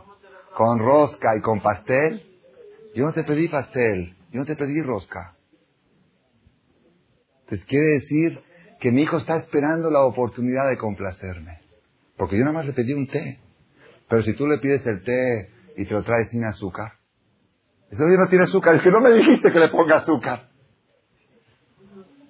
[0.56, 2.20] con rosca y con pastel.
[2.92, 5.36] Yo no te pedí pastel, yo no te pedí rosca.
[7.42, 8.42] Entonces quiere decir
[8.80, 11.60] que mi hijo está esperando la oportunidad de complacerme.
[12.16, 13.38] Porque yo nada más le pedí un té.
[14.08, 16.97] Pero si tú le pides el té y te lo traes sin azúcar,
[17.90, 20.48] eso no tiene azúcar, es que no me dijiste que le ponga azúcar.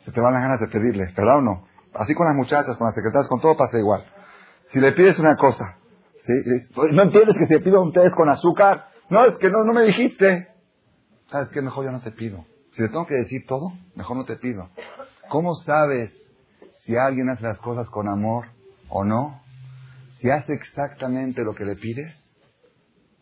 [0.05, 1.69] Se te van las ganas de pedirle, ¿verdad o no?
[1.95, 4.05] Así con las muchachas, con las secretarias, con todo pasa igual.
[4.73, 5.79] Si le pides una cosa,
[6.21, 6.33] ¿sí?
[6.93, 8.89] ¿no entiendes que si le pido un té con azúcar?
[9.11, 10.49] No, es que no, no me dijiste.
[11.31, 11.61] ¿Sabes qué?
[11.61, 12.45] Mejor yo no te pido.
[12.73, 14.71] Si le tengo que decir todo, mejor no te pido.
[15.29, 16.13] ¿Cómo sabes
[16.85, 18.47] si alguien hace las cosas con amor
[18.89, 19.43] o no?
[20.21, 22.15] Si hace exactamente lo que le pides,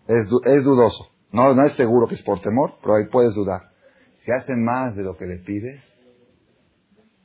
[0.06, 1.15] es, es dudoso.
[1.32, 3.70] No, no es seguro que es por temor, pero ahí puedes dudar.
[4.24, 5.82] Si hace más de lo que le pides,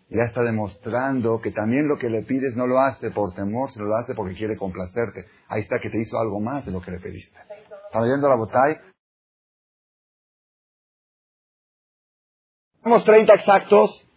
[0.09, 3.85] ya está demostrando que también lo que le pides no lo hace por temor, sino
[3.85, 5.25] lo hace porque quiere complacerte.
[5.47, 7.39] Ahí está que te hizo algo más de lo que le pediste.
[7.87, 8.81] ¿Están oyendo la botella?
[12.83, 14.07] Tenemos 30 exactos.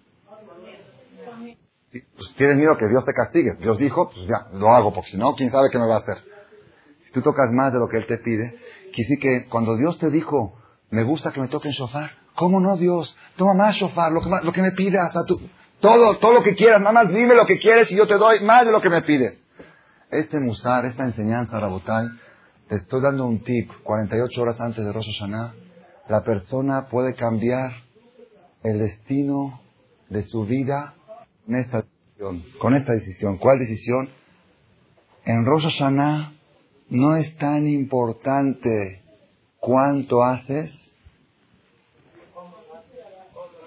[1.90, 3.54] pues tienes miedo que Dios te castigue.
[3.60, 6.00] Dios dijo, pues ya, lo hago, porque si no, quién sabe qué me va a
[6.00, 6.16] hacer.
[7.04, 8.58] Si tú tocas más de lo que Él te pide,
[8.94, 10.54] quise que cuando Dios te dijo,
[10.90, 13.16] me gusta que me toquen shofar, ¿cómo no Dios?
[13.36, 15.40] Toma más shofar, lo que, lo que me pidas a tu...
[15.80, 18.40] Todo, todo lo que quieras, nada más dime lo que quieres y yo te doy
[18.40, 19.38] más de lo que me pides.
[20.10, 22.06] Este musar, esta enseñanza, Rabotai,
[22.68, 23.70] te estoy dando un tip.
[23.82, 25.54] 48 horas antes de Rosh Hashanah,
[26.08, 27.72] la persona puede cambiar
[28.62, 29.60] el destino
[30.08, 30.94] de su vida
[31.46, 33.36] en esta decisión, con esta decisión.
[33.38, 34.08] ¿Cuál decisión?
[35.24, 36.33] En Rosh Hashanah
[36.94, 39.02] no es tan importante
[39.58, 40.72] cuánto haces.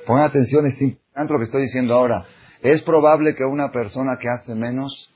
[0.05, 2.25] Pon atención, es lo que estoy diciendo ahora.
[2.61, 5.13] Es probable que una persona que hace menos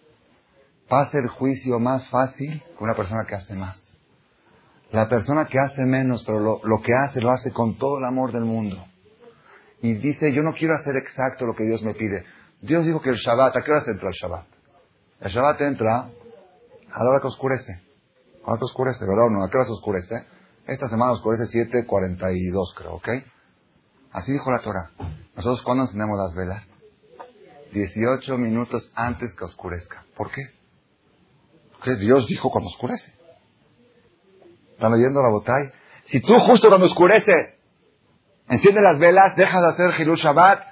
[0.89, 3.87] pase el juicio más fácil que una persona que hace más.
[4.91, 8.33] La persona que hace menos, pero lo, que hace lo hace con todo el amor
[8.33, 8.85] del mundo.
[9.81, 12.25] Y dice, yo no quiero hacer exacto lo que Dios me pide.
[12.61, 14.45] Dios dijo que el Shabbat, ¿a qué hora se entra el Shabbat?
[15.21, 16.09] El Shabbat entra
[16.91, 17.90] a la hora que oscurece.
[18.43, 19.43] A la hora que oscurece, ¿verdad o no?
[19.43, 20.15] ¿A qué hora oscurece?
[20.65, 23.09] Esta semana oscurece 7.42, creo, ¿ok?
[24.11, 24.91] Así dijo la Torah.
[25.35, 26.67] Nosotros, ¿cuándo encendemos las velas?
[27.73, 30.05] 18 minutos antes que oscurezca.
[30.15, 30.41] ¿Por qué?
[31.71, 33.13] Porque Dios dijo cuando oscurece.
[34.73, 35.71] ¿Están oyendo la botay?
[36.05, 37.59] Si tú justo cuando oscurece
[38.49, 40.63] enciendes las velas, dejas de hacer Hilul Shabbat,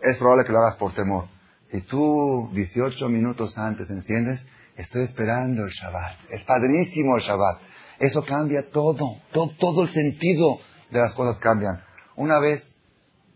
[0.00, 1.26] es probable que lo hagas por temor.
[1.70, 4.46] Si tú 18 minutos antes enciendes,
[4.78, 6.30] estoy esperando el Shabbat.
[6.30, 7.60] Es padrísimo el Shabbat.
[7.98, 10.60] Eso cambia todo, todo, el sentido
[10.90, 11.82] de las cosas cambian.
[12.16, 12.78] Una vez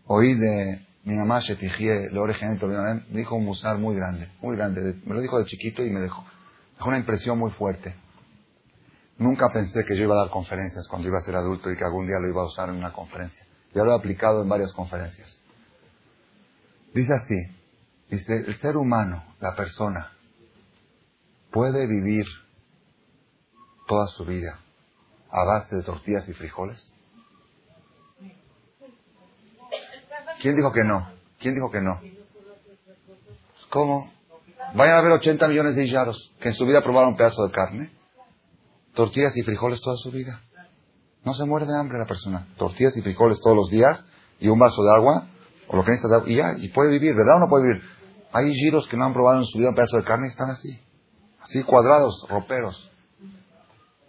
[0.05, 4.95] oí de mi mamá Shetijie, lo me dijo un musar muy grande, muy grande.
[5.05, 6.25] Me lo dijo de chiquito y me dejó,
[6.77, 7.93] dejó una impresión muy fuerte.
[9.17, 11.83] Nunca pensé que yo iba a dar conferencias cuando iba a ser adulto y que
[11.83, 13.45] algún día lo iba a usar en una conferencia.
[13.73, 15.39] Ya lo he aplicado en varias conferencias.
[16.93, 17.35] Dice así,
[18.09, 20.12] dice, el ser humano, la persona,
[21.53, 22.25] puede vivir
[23.87, 24.59] toda su vida
[25.29, 26.91] a base de tortillas y frijoles.
[30.41, 31.09] ¿Quién dijo que no?
[31.39, 32.01] ¿Quién dijo que no?
[33.69, 34.11] ¿Cómo?
[34.75, 37.51] Vayan a ver 80 millones de illaros que en su vida probaron un pedazo de
[37.51, 37.91] carne,
[38.95, 40.41] tortillas y frijoles toda su vida.
[41.23, 42.47] No se muere de hambre la persona.
[42.57, 44.05] Tortillas y frijoles todos los días
[44.39, 45.27] y un vaso de agua,
[45.67, 47.67] o lo que necesita de agua, y ya, y puede vivir, ¿verdad o no puede
[47.67, 47.83] vivir?
[48.33, 50.49] Hay giros que no han probado en su vida un pedazo de carne y están
[50.49, 50.79] así,
[51.43, 52.91] así cuadrados, roperos.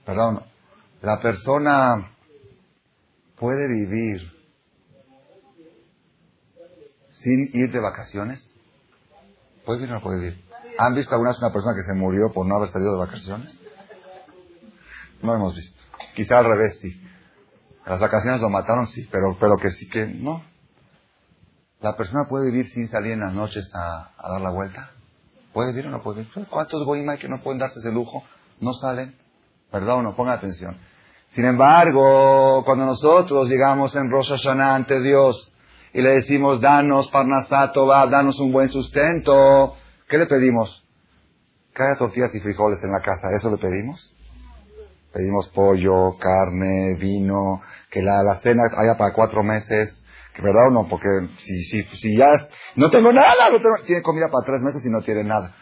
[0.06, 0.46] ¿Verdad o no?
[1.02, 2.10] La persona
[3.36, 4.32] puede vivir
[7.24, 8.54] sin ir de vacaciones?
[9.64, 10.44] ¿Puede vivir o no puede vivir?
[10.78, 13.58] ¿Han visto alguna vez una persona que se murió por no haber salido de vacaciones?
[15.22, 15.82] No hemos visto.
[16.14, 17.00] Quizá al revés, sí.
[17.86, 20.42] Las vacaciones lo mataron, sí, pero, pero que sí que no.
[21.80, 24.90] ¿La persona puede vivir sin salir en las noches a, dar la vuelta?
[25.54, 26.48] ¿Puede vivir o no puede vivir?
[26.50, 28.24] ¿Cuántos hay que no pueden darse ese lujo?
[28.60, 29.14] No salen.
[29.70, 30.76] Perdón, no pongan atención.
[31.32, 35.56] Sin embargo, cuando nosotros llegamos en Rosh Hashanah ante Dios
[35.92, 39.76] y le decimos, danos parnasato, va, danos un buen sustento,
[40.08, 40.84] ¿qué le pedimos?
[41.72, 44.12] Que haya tortillas y frijoles en la casa, ¿eso le pedimos?
[45.12, 50.03] Pedimos pollo, carne, vino, que la, la cena haya para cuatro meses,
[50.42, 51.08] verdad o no, porque
[51.38, 52.26] si, si, si ya
[52.76, 55.54] no tengo nada, no tengo, tiene comida para tres meses y no tiene nada.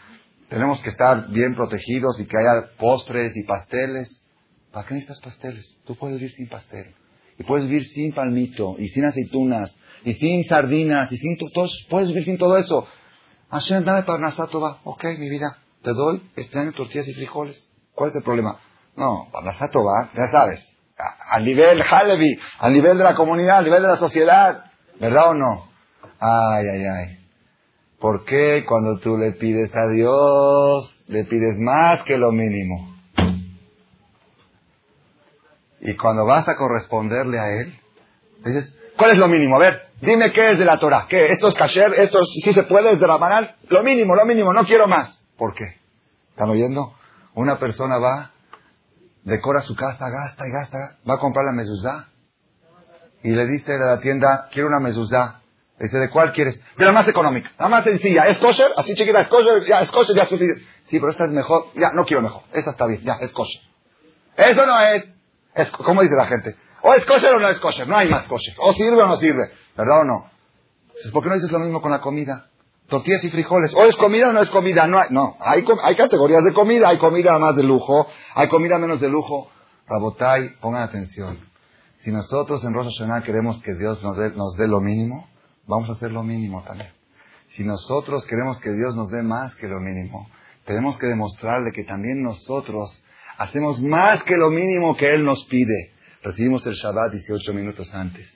[0.49, 4.25] Tenemos que estar bien protegidos y que haya postres y pasteles.
[4.71, 5.77] ¿Para qué necesitas pasteles?
[5.85, 6.95] Tú puedes vivir sin pastel.
[7.37, 12.09] Y puedes vivir sin palmito, y sin aceitunas, y sin sardinas, y sin todos, puedes
[12.09, 12.87] vivir sin todo eso.
[13.49, 14.81] Hashem, dame va.
[14.83, 17.71] Ok, mi vida, te doy este año tortillas y frijoles.
[17.93, 18.59] ¿Cuál es el problema?
[18.95, 20.72] No, va, ya sabes.
[20.97, 24.65] A, nivel Halevi, a nivel de la comunidad, a nivel de la sociedad.
[24.99, 25.69] ¿Verdad o no?
[26.19, 27.19] Ay, ay, ay.
[27.99, 32.93] ¿Por qué cuando tú le pides a Dios, le pides más que lo mínimo?
[35.81, 37.79] Y cuando vas a corresponderle a Él,
[38.45, 39.57] dices, ¿cuál es lo mínimo?
[39.57, 41.07] A ver, dime qué es de la Torah.
[41.09, 41.31] ¿Qué?
[41.31, 41.93] ¿Esto es kasher?
[41.97, 42.91] ¿Esto si se puede?
[42.91, 43.55] ¿Es de Rabanal?
[43.69, 45.25] Lo mínimo, lo mínimo, no quiero más.
[45.37, 45.77] ¿Por qué?
[46.29, 46.93] ¿Están oyendo?
[47.35, 48.31] Una persona va,
[49.23, 52.07] decora su casa, gasta y gasta, va a comprar la mezuzá
[53.23, 55.39] y le dice a la tienda, quiero una mezuzá.
[55.79, 56.61] Dice, ¿de cuál quieres?
[56.77, 58.27] De la más económica, la más sencilla.
[58.27, 58.71] ¿Es kosher?
[58.77, 60.29] Así chiquita, es kosher, ya es kosher, ya es.
[60.29, 61.67] Sí, pero esta es mejor.
[61.75, 62.43] Ya, no quiero mejor.
[62.53, 63.61] Esta está bien, ya, es kosher.
[64.37, 65.17] Eso no es.
[65.55, 66.55] Es, ¿Cómo dice la gente?
[66.81, 67.87] O es kosher o no es kosher.
[67.87, 68.53] No hay más kosher.
[68.59, 69.51] O sirve o no sirve.
[69.75, 70.31] ¿Verdad o no?
[71.11, 72.49] ¿Por qué no dices lo mismo con la comida?
[72.87, 73.73] Tortillas y frijoles.
[73.73, 74.87] ¿O es comida o no es comida?
[74.87, 75.37] No hay, no.
[75.39, 75.63] Hay,
[75.95, 76.89] categorías de comida.
[76.89, 78.07] Hay comida más de lujo.
[78.35, 79.49] Hay comida menos de lujo.
[79.87, 81.39] Rabotai, pongan atención.
[81.99, 85.27] Si nosotros en Rosh Hashanah queremos que Dios nos dé, nos dé lo mínimo,
[85.67, 86.91] vamos a hacer lo mínimo también.
[87.51, 90.27] Si nosotros queremos que Dios nos dé más que lo mínimo,
[90.65, 93.03] tenemos que demostrarle que también nosotros
[93.37, 95.93] Hacemos más que lo mínimo que Él nos pide.
[96.21, 98.27] Recibimos el Shabbat 18 minutos antes.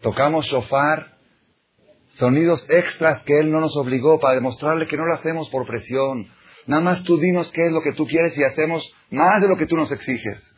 [0.00, 1.13] Tocamos shofar,
[2.16, 6.28] sonidos extras que Él no nos obligó para demostrarle que no lo hacemos por presión.
[6.66, 9.56] Nada más tú dinos qué es lo que tú quieres y hacemos más de lo
[9.56, 10.54] que tú nos exiges.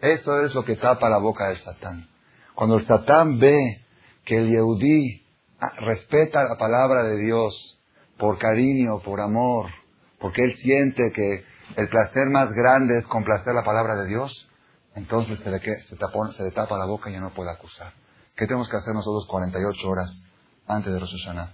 [0.00, 2.08] Eso es lo que tapa la boca del Satán.
[2.54, 3.84] Cuando el Satán ve
[4.24, 5.26] que el Yehudí
[5.60, 7.80] ah, respeta la palabra de Dios
[8.16, 9.70] por cariño, por amor,
[10.20, 11.44] porque él siente que
[11.76, 14.48] el placer más grande es complacer la palabra de Dios,
[14.94, 17.92] entonces se le, se, se le tapa la boca y ya no puede acusar.
[18.36, 20.24] ¿Qué tenemos que hacer nosotros 48 horas
[20.68, 21.52] antes de Rosh Hashanah?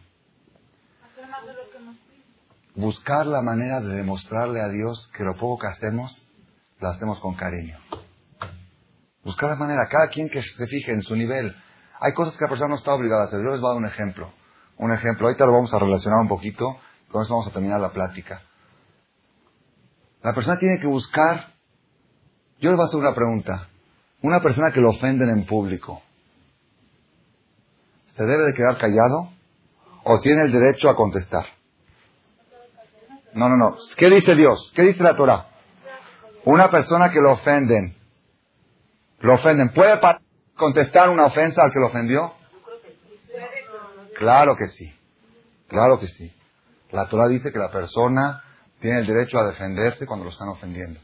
[2.75, 6.29] Buscar la manera de demostrarle a Dios que lo poco que hacemos,
[6.81, 7.79] lo hacemos con cariño.
[9.23, 11.55] Buscar la manera, cada quien que se fije en su nivel.
[12.01, 13.41] Hay cosas que la persona no está obligada a hacer.
[13.43, 14.33] Yo les voy a dar un ejemplo.
[14.77, 16.77] Un ejemplo, ahorita lo vamos a relacionar un poquito,
[17.11, 18.43] con eso vamos a terminar la plática.
[20.23, 21.55] La persona tiene que buscar.
[22.59, 23.69] Yo les voy a hacer una pregunta.
[24.23, 26.03] Una persona que lo ofenden en público,
[28.17, 29.31] ¿se debe de quedar callado
[30.05, 31.47] o tiene el derecho a contestar?
[33.35, 33.77] No, no, no.
[33.97, 34.73] ¿Qué dice Dios?
[34.75, 35.49] ¿Qué dice la Torah?
[36.45, 37.97] Una persona que lo ofenden,
[39.21, 39.99] lo ofenden, ¿puede
[40.57, 42.35] contestar una ofensa al que lo ofendió?
[44.19, 44.95] Claro que sí.
[45.69, 46.33] Claro que sí.
[46.93, 48.45] La Torah dice que la persona
[48.81, 51.01] tiene el derecho a defenderse cuando lo están ofendiendo.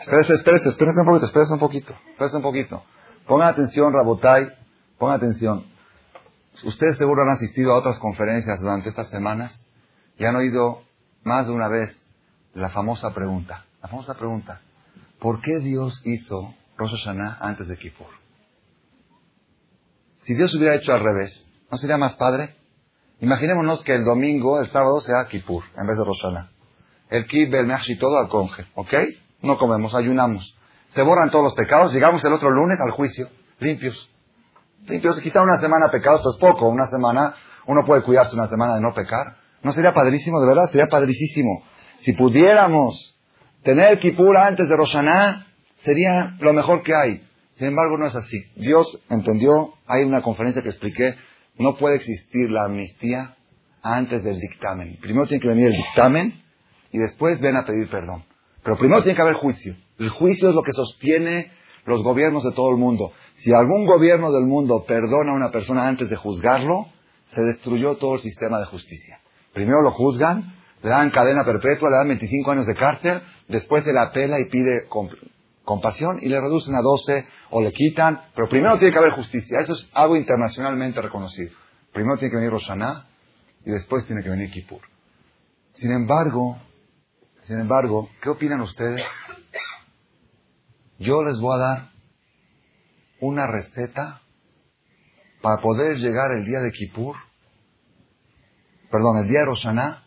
[0.00, 1.94] Espérese, espérese, espérese un poquito, espérese un poquito,
[2.36, 2.84] un poquito.
[3.26, 4.65] Pongan atención, Rabotai,
[4.98, 5.64] pongan atención.
[6.64, 9.66] Ustedes seguro han asistido a otras conferencias durante estas semanas
[10.18, 10.82] y han oído
[11.22, 12.02] más de una vez
[12.54, 13.66] la famosa pregunta.
[13.82, 14.60] La famosa pregunta.
[15.18, 18.08] ¿Por qué Dios hizo Rosh Hashanah antes de Kippur?
[20.22, 22.56] Si Dios hubiera hecho al revés, ¿no sería más padre?
[23.20, 26.50] Imaginémonos que el domingo, el sábado, sea Kippur, en vez de Rosana.
[27.08, 28.92] El Kib, el y todo al conge, ¿ok?
[29.42, 30.56] No comemos, ayunamos.
[30.88, 33.28] Se borran todos los pecados, llegamos el otro lunes al juicio,
[33.60, 34.10] limpios.
[34.84, 37.34] Limpios, quizá una semana pecados, esto es poco, una semana,
[37.66, 39.36] uno puede cuidarse una semana de no pecar.
[39.62, 40.70] ¿No sería padrísimo, de verdad?
[40.70, 41.64] Sería padricísimo.
[41.98, 43.18] Si pudiéramos
[43.64, 45.46] tener Kippur antes de Roshaná,
[45.78, 47.26] sería lo mejor que hay.
[47.56, 48.44] Sin embargo, no es así.
[48.56, 51.16] Dios entendió, hay una conferencia que expliqué,
[51.58, 53.34] no puede existir la amnistía
[53.82, 54.98] antes del dictamen.
[55.00, 56.42] Primero tiene que venir el dictamen
[56.92, 58.24] y después ven a pedir perdón.
[58.62, 59.74] Pero primero tiene que haber juicio.
[59.98, 61.50] El juicio es lo que sostiene
[61.86, 63.12] los gobiernos de todo el mundo.
[63.36, 66.86] Si algún gobierno del mundo perdona a una persona antes de juzgarlo,
[67.34, 69.20] se destruyó todo el sistema de justicia.
[69.52, 73.92] Primero lo juzgan, le dan cadena perpetua, le dan 25 años de cárcel, después se
[73.92, 74.88] la apela y pide
[75.64, 79.60] compasión y le reducen a 12 o le quitan, pero primero tiene que haber justicia.
[79.60, 81.52] Eso es algo internacionalmente reconocido.
[81.92, 83.06] Primero tiene que venir Roshaná
[83.64, 84.80] y después tiene que venir Kippur.
[85.74, 86.58] Sin embargo,
[87.42, 89.02] sin embargo, ¿qué opinan ustedes?
[90.98, 91.95] Yo les voy a dar
[93.20, 94.22] una receta
[95.42, 97.16] para poder llegar el día de Kippur,
[98.90, 100.06] perdón, el día de Roshaná,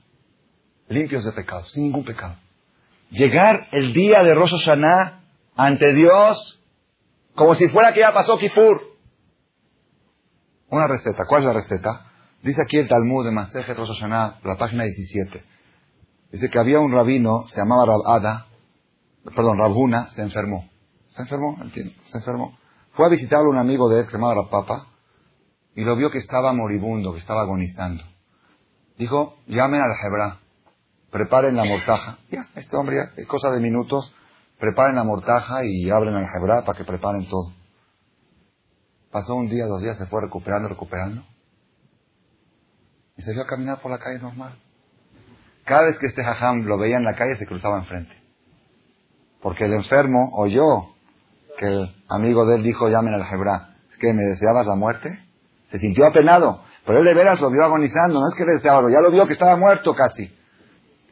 [0.90, 2.36] limpios de pecado, sin ningún pecado.
[3.12, 5.24] Llegar el día de Rosh Hashanah
[5.56, 6.60] ante Dios
[7.34, 8.82] como si fuera que ya pasó Kifur.
[10.70, 11.24] Una receta.
[11.28, 12.06] ¿Cuál es la receta?
[12.44, 15.44] Dice aquí el Talmud de Masejet Rosh Hashanah, la página 17.
[16.32, 18.46] Dice que había un rabino, se llamaba Rabada,
[19.24, 20.70] perdón, Rabuna, se enfermó.
[21.08, 22.59] Se enfermó, entiendo, se enfermó.
[23.00, 24.88] Fue a visitarlo un amigo de él, que se llamaba Papa,
[25.74, 28.04] y lo vio que estaba moribundo, que estaba agonizando.
[28.98, 30.42] Dijo, llamen al Hebrá,
[31.10, 32.18] preparen la mortaja.
[32.30, 34.14] Ya, este hombre ya, es cosa de minutos,
[34.60, 37.54] preparen la mortaja y abren al Hebrá para que preparen todo.
[39.12, 41.24] Pasó un día, dos días, se fue recuperando, recuperando.
[43.16, 44.62] Y se vio a caminar por la calle normal.
[45.64, 48.14] Cada vez que este jajam lo veía en la calle, se cruzaba enfrente.
[49.42, 50.99] Porque el enfermo oyó
[51.60, 53.76] que el amigo de él dijo, llamen al Hebrá.
[53.92, 55.10] ¿Es me deseabas la muerte?
[55.72, 56.64] Se sintió apenado.
[56.86, 58.22] Pero él de veras lo vio agonizando.
[58.22, 60.34] No es que le deseaba, ya lo vio que estaba muerto casi.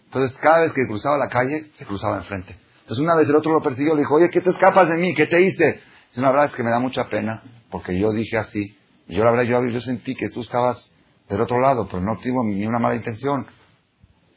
[0.06, 2.58] Entonces, cada vez que cruzaba la calle, se cruzaba enfrente.
[2.80, 5.14] Entonces, una vez el otro lo persiguió, le dijo, oye, ¿qué te escapas de mí?
[5.14, 5.82] ¿Qué te hice?
[6.10, 8.78] Dice, la verdad es que me da mucha pena, porque yo dije así.
[9.10, 10.94] Yo, la verdad, yo, yo sentí que tú estabas
[11.28, 13.46] del otro lado, pero no tuvo ni una mala intención.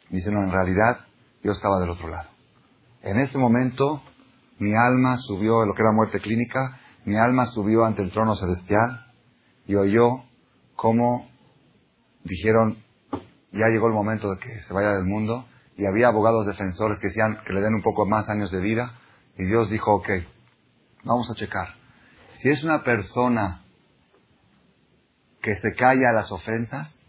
[0.08, 1.06] Dice, no, en realidad,
[1.44, 2.28] yo estaba del otro lado.
[3.02, 4.02] En ese momento,
[4.60, 9.06] mi alma subió, lo que era muerte clínica, mi alma subió ante el trono celestial
[9.66, 10.22] y oyó
[10.76, 11.30] cómo
[12.24, 12.76] dijeron,
[13.52, 15.46] ya llegó el momento de que se vaya del mundo,
[15.76, 18.98] y había abogados defensores que decían que le den un poco más años de vida,
[19.38, 20.08] y Dios dijo, ok,
[21.04, 21.68] vamos a checar.
[22.40, 23.64] Si es una persona
[25.40, 27.02] que se calla a las ofensas,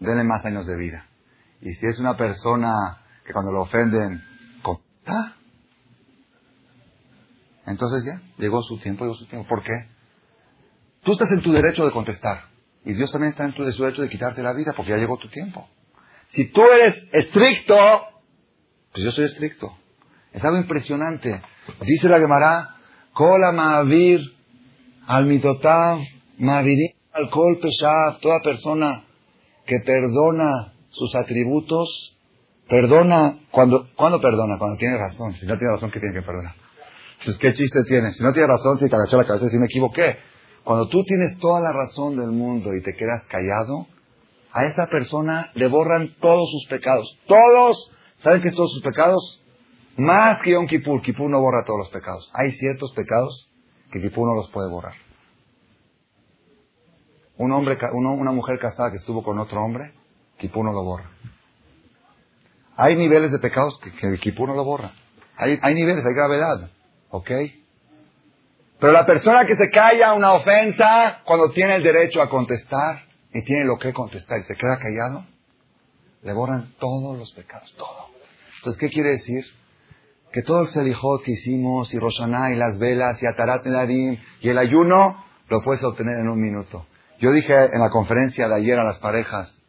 [0.00, 1.06] denle más años de vida.
[1.60, 4.22] Y si es una persona que cuando lo ofenden,
[5.04, 5.36] contesta,
[7.66, 9.48] entonces ya, llegó su tiempo, llegó su tiempo.
[9.48, 9.72] ¿Por qué?
[11.02, 12.48] Tú estás en tu derecho de contestar.
[12.84, 15.28] Y Dios también está en tu derecho de quitarte la vida porque ya llegó tu
[15.28, 15.68] tiempo.
[16.28, 17.76] Si tú eres estricto,
[18.92, 19.76] pues yo soy estricto.
[20.32, 21.42] Es algo impresionante.
[21.82, 22.76] Dice la Gemara,
[23.12, 24.20] Kola Ma'avir,
[25.06, 26.00] al mitotav,
[27.12, 27.30] al
[28.20, 29.04] toda persona
[29.66, 32.13] que perdona sus atributos,
[32.68, 34.58] perdona, cuando, ¿cuándo perdona?
[34.58, 35.34] Cuando tiene razón.
[35.34, 36.54] Si no tiene razón, ¿qué tiene que perdonar?
[37.18, 38.12] Entonces, ¿qué chiste tiene?
[38.12, 40.18] Si no tiene razón, tiene que agachar la cabeza y decir, me equivoqué.
[40.64, 43.86] Cuando tú tienes toda la razón del mundo y te quedas callado,
[44.52, 47.18] a esa persona le borran todos sus pecados.
[47.26, 47.90] Todos.
[48.22, 49.42] ¿Saben qué es todos sus pecados?
[49.96, 51.02] Más que Yom Kippur.
[51.02, 52.30] Kippur no borra todos los pecados.
[52.34, 53.50] Hay ciertos pecados
[53.90, 54.94] que Kippur no los puede borrar.
[57.36, 59.92] Un hombre, una mujer casada que estuvo con otro hombre,
[60.38, 61.10] Kippur no lo borra.
[62.76, 64.92] Hay niveles de pecados que, que Kippur no lo borra.
[65.36, 66.70] Hay, niveles, hay gravedad.
[67.10, 67.30] ¿Ok?
[68.80, 73.42] Pero la persona que se calla una ofensa cuando tiene el derecho a contestar y
[73.44, 75.26] tiene lo que contestar y se queda callado,
[76.22, 78.08] le borran todos los pecados, todo.
[78.58, 79.44] Entonces, ¿qué quiere decir?
[80.32, 84.48] Que todo el selijot que hicimos, y Roshaná, y las velas, y Atarat Nedarim, y
[84.48, 86.86] el ayuno, lo puedes obtener en un minuto.
[87.20, 89.62] Yo dije en la conferencia de ayer a las parejas,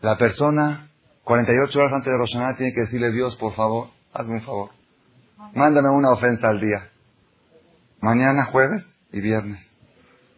[0.00, 0.90] la persona,
[1.24, 4.70] 48 horas antes de Roshaná, tiene que decirle, Dios, por favor, hazme un favor.
[5.54, 6.90] Mándame una ofensa al día.
[8.00, 9.60] Mañana, jueves y viernes.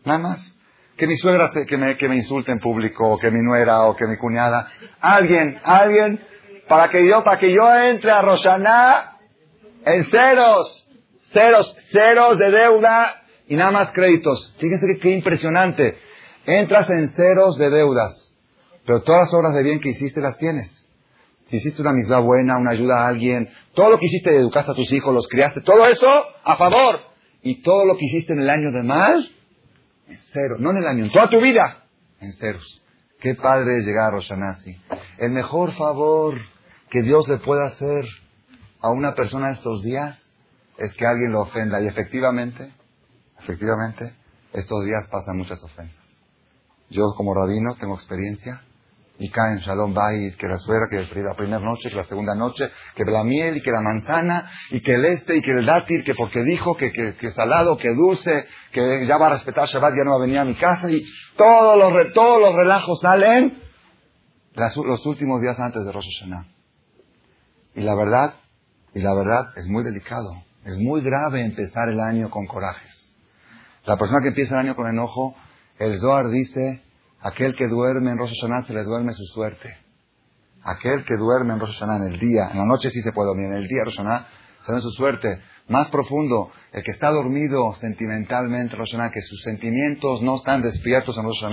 [0.04, 0.56] Nada más.
[0.96, 3.82] Que mi suegra se, que, me, que me insulte en público, o que mi nuera,
[3.82, 4.68] o que mi cuñada.
[5.00, 6.24] Alguien, alguien,
[6.68, 9.18] para que yo, para que yo entre a Roshaná
[9.84, 10.88] en ceros,
[11.32, 14.54] ceros, ceros de deuda y nada más créditos.
[14.58, 15.98] Fíjense que qué impresionante.
[16.44, 18.32] Entras en ceros de deudas,
[18.84, 20.75] pero todas las obras de bien que hiciste las tienes.
[21.46, 24.74] Si hiciste una misma buena, una ayuda a alguien, todo lo que hiciste, educaste a
[24.74, 26.08] tus hijos, los criaste, todo eso
[26.44, 26.98] a favor.
[27.42, 29.30] Y todo lo que hiciste en el año de mal,
[30.08, 30.56] en cero.
[30.58, 31.84] No en el año, en toda tu vida,
[32.20, 32.82] en ceros.
[33.20, 34.76] Qué padre es llegar a Roshanasi.
[35.18, 36.34] El mejor favor
[36.90, 38.04] que Dios le pueda hacer
[38.80, 40.32] a una persona estos días
[40.78, 41.80] es que alguien lo ofenda.
[41.80, 42.72] Y efectivamente,
[43.38, 44.14] efectivamente,
[44.52, 46.04] estos días pasan muchas ofensas.
[46.90, 48.65] Yo como rabino tengo experiencia
[49.18, 52.70] y caen Shalom Bayit, que la suegra, que la primera noche, que la segunda noche,
[52.94, 56.04] que la miel y que la manzana, y que el este y que el dátil,
[56.04, 60.04] que porque dijo que, que, salado, que dulce, que ya va a respetar Shabbat, ya
[60.04, 61.02] no va a venir a mi casa, y
[61.36, 63.62] todos los, todos los relajos salen
[64.54, 66.48] los últimos días antes de Rosh Hashanah.
[67.74, 68.34] Y la verdad,
[68.94, 73.14] y la verdad es muy delicado, es muy grave empezar el año con corajes.
[73.84, 75.36] La persona que empieza el año con enojo,
[75.78, 76.82] el Zohar dice,
[77.26, 79.76] Aquel que duerme en Rosh Hashanah se le duerme su suerte.
[80.62, 83.46] Aquel que duerme en Rosh en el día, en la noche sí se puede dormir,
[83.46, 84.28] en el día Rosh Hashanah
[84.60, 85.42] se duerme su suerte.
[85.68, 91.18] Más profundo, el que está dormido sentimentalmente en Rosh que sus sentimientos no están despiertos
[91.18, 91.44] en Rosh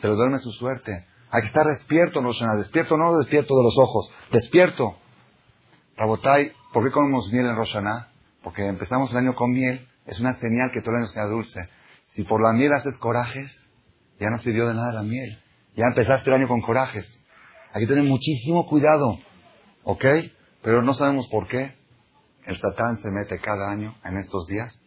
[0.00, 1.06] se le duerme su suerte.
[1.30, 4.98] Hay que estar despierto en Rosh despierto no despierto de los ojos, despierto.
[5.96, 7.74] Rabotai, ¿por qué comemos miel en Rosh?
[8.44, 11.68] Porque empezamos el año con miel, es una señal que todo el año sea dulce.
[12.10, 13.67] Si por la miel haces corajes,
[14.20, 15.38] ya no sirvió de nada la miel.
[15.76, 17.06] Ya empezaste el año con corajes.
[17.72, 19.18] Hay que muchísimo cuidado.
[19.84, 20.04] ¿Ok?
[20.62, 21.76] Pero no sabemos por qué.
[22.44, 24.82] el Satán se mete cada año en estos días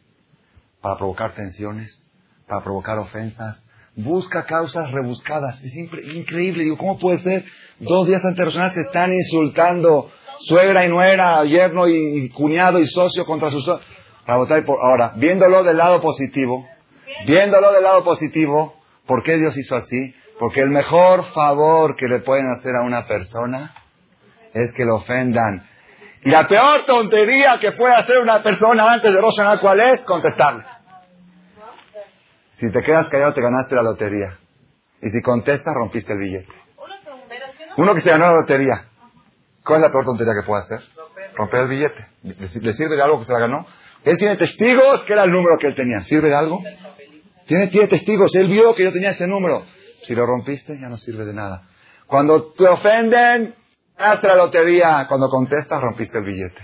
[0.82, 2.08] para provocar tensiones,
[2.48, 3.64] para provocar ofensas,
[3.96, 5.62] busca causas rebuscadas.
[5.64, 7.46] Es increíble, digo, ¿cómo puede ser?
[7.80, 10.10] Dos días antes de se están insultando,
[10.40, 13.70] suegra y nuera, yerno y cuñado y socio contra sus
[14.26, 16.68] Ahora, viéndolo del lado positivo,
[17.26, 20.16] viéndolo del lado positivo, ¿por qué Dios hizo así?
[20.40, 23.74] Porque el mejor favor que le pueden hacer a una persona
[24.54, 25.68] es que lo ofendan.
[26.24, 30.02] Y la peor tontería que puede hacer una persona antes de Rosh ¿cuál es?
[30.02, 30.64] Contestarle.
[32.54, 34.38] Si te quedas callado, te ganaste la lotería.
[35.02, 36.54] Y si contestas, rompiste el billete.
[37.78, 38.86] Uno que se ganó la lotería.
[39.64, 40.82] ¿Cuál es la peor tontería que puede hacer?
[41.36, 42.08] Romper el billete.
[42.24, 43.66] ¿Le sirve de algo que se la ganó?
[44.04, 46.02] Él tiene testigos que era el número que él tenía.
[46.02, 46.62] ¿Sirve de algo?
[47.52, 48.34] Tiene, tiene testigos.
[48.36, 49.66] Él vio que yo tenía ese número.
[50.04, 51.68] Si lo rompiste, ya no sirve de nada.
[52.08, 53.54] Cuando te ofenden,
[53.98, 55.06] ganaste la lotería.
[55.10, 56.62] Cuando contestas, rompiste el billete.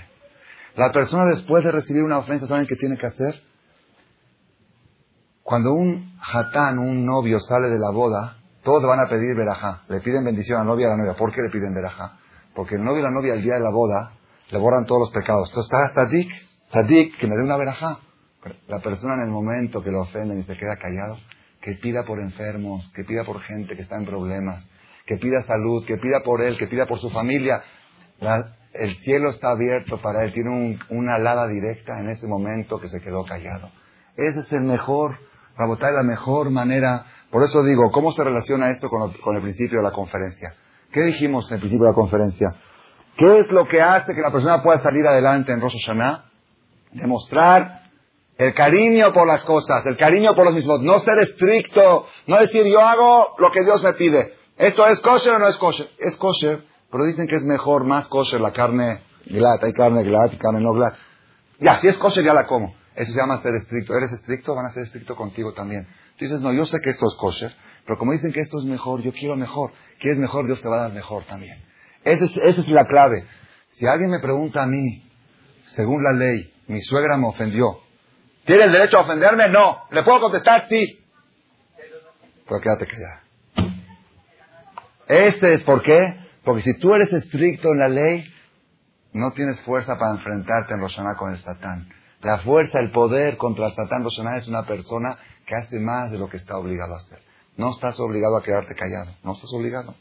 [0.78, 3.36] La persona después de recibir una ofensa, ¿saben qué tiene que hacer?
[5.44, 9.84] Cuando un hatán, un novio, sale de la boda, todos van a pedir verajá.
[9.90, 11.16] Le piden bendición a la novia y a la novia.
[11.18, 12.18] ¿Por qué le piden verajá?
[12.56, 14.14] Porque el novio y la novia el día de la boda
[14.52, 15.50] le borran todos los pecados.
[15.50, 16.32] Entonces está Tadik,
[16.72, 18.07] Tadik, que me dé una verajá.
[18.68, 21.18] La persona en el momento que lo ofenden y se queda callado,
[21.62, 24.66] que pida por enfermos, que pida por gente que está en problemas,
[25.06, 27.64] que pida salud, que pida por él, que pida por su familia.
[28.74, 33.02] el cielo está abierto para él, tiene una alada directa en ese momento que se
[33.02, 33.72] quedó callado.
[34.16, 35.18] Ese es el mejor
[35.58, 37.06] Rabotá es la mejor manera.
[37.32, 40.54] Por eso digo, ¿cómo se relaciona esto con, el principio de la conferencia?
[40.92, 42.56] ¿Qué dijimos en el principio de la conferencia?
[43.18, 46.26] ¿Qué es lo que hace que la persona pueda salir adelante en Rosh Hashanah?
[46.94, 47.87] Demostrar
[48.38, 50.82] el cariño por las cosas, el cariño por los mismos.
[50.82, 54.34] No ser estricto, no decir yo hago lo que Dios me pide.
[54.58, 55.90] ¿Esto es kosher o no es kosher?
[55.98, 59.64] Es kosher, pero dicen que es mejor, más kosher la carne glat.
[59.64, 60.94] Hay carne glat y carne no glat.
[61.60, 62.76] Ya, si es kosher ya la como.
[62.96, 63.96] Eso se llama ser estricto.
[63.96, 64.56] ¿Eres estricto?
[64.56, 65.88] Van a ser estricto contigo también.
[66.18, 68.66] Tú dices, no, yo sé que esto es kosher, pero como dicen que esto es
[68.66, 69.72] mejor, yo quiero mejor.
[70.00, 70.46] ¿Quieres mejor?
[70.48, 71.64] Dios te va a dar mejor también.
[72.04, 73.28] Esa es, esa es la clave.
[73.72, 75.08] Si alguien me pregunta a mí,
[75.66, 77.80] según la ley, mi suegra me ofendió,
[78.48, 79.50] ¿tiene el derecho a ofenderme?
[79.50, 79.84] No.
[79.92, 80.68] ¿Le puedo contestar?
[80.68, 81.06] Sí.
[82.48, 83.22] Pero quédate callado.
[85.08, 86.26] Este es por qué.
[86.44, 88.24] Porque si tú eres estricto en la ley,
[89.14, 91.90] no tienes fuerza para enfrentarte en Roshaná con el Satán.
[92.22, 96.30] La fuerza, el poder contra Satán Roshaná es una persona que hace más de lo
[96.30, 97.20] que está obligado a hacer.
[97.58, 99.16] No estás obligado a quedarte callado.
[99.24, 99.96] No estás obligado.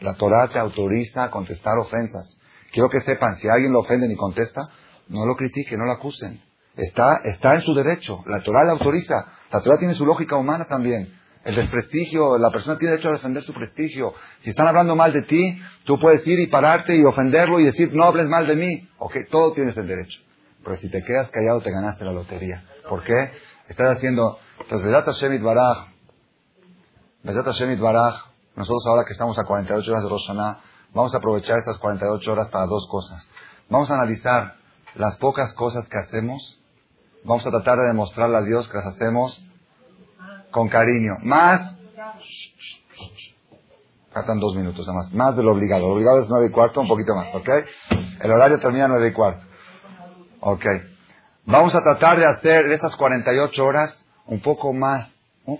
[0.00, 2.38] La Torah te autoriza a contestar ofensas.
[2.72, 4.60] Quiero que sepan, si alguien lo ofende y contesta,
[5.08, 6.42] no lo critique, no lo acusen.
[6.76, 8.22] Está, está en su derecho.
[8.26, 9.32] La Torah le autoriza.
[9.50, 11.16] La Torah tiene su lógica humana también.
[11.44, 14.14] El desprestigio, la persona tiene derecho a defender su prestigio.
[14.40, 17.94] Si están hablando mal de ti, tú puedes ir y pararte y ofenderlo y decir,
[17.94, 18.88] no hables mal de mí.
[18.98, 20.20] Ok, todo tienes el derecho.
[20.64, 22.64] Pero si te quedas callado, te ganaste la lotería.
[22.88, 23.30] ¿Por qué?
[23.68, 24.38] Estás haciendo.
[24.60, 25.88] Entonces, Vedat Shemit Baraj.
[27.22, 27.46] Vedat.
[28.56, 30.60] Nosotros ahora que estamos a 48 horas de Roshaná,
[30.92, 33.28] vamos a aprovechar estas 48 horas para dos cosas.
[33.68, 34.56] Vamos a analizar
[34.96, 36.60] las pocas cosas que hacemos.
[37.26, 39.44] Vamos a tratar de demostrarle a Dios que las hacemos
[40.52, 41.14] con cariño.
[41.24, 41.76] Más.
[44.12, 45.12] Faltan dos minutos nada más.
[45.12, 45.88] Más de lo obligado.
[45.88, 47.48] Lo obligado es nueve y cuarto, un poquito más, ¿ok?
[48.22, 49.44] El horario termina nueve y cuarto.
[50.40, 50.64] Ok.
[51.46, 55.12] Vamos a tratar de hacer de estas 48 horas un poco más,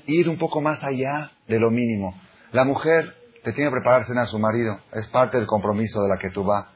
[0.07, 2.15] ir un poco más allá de lo mínimo.
[2.53, 3.13] La mujer
[3.43, 4.79] te tiene que preparar cena a su marido.
[4.93, 6.67] Es parte del compromiso de la que tú vas.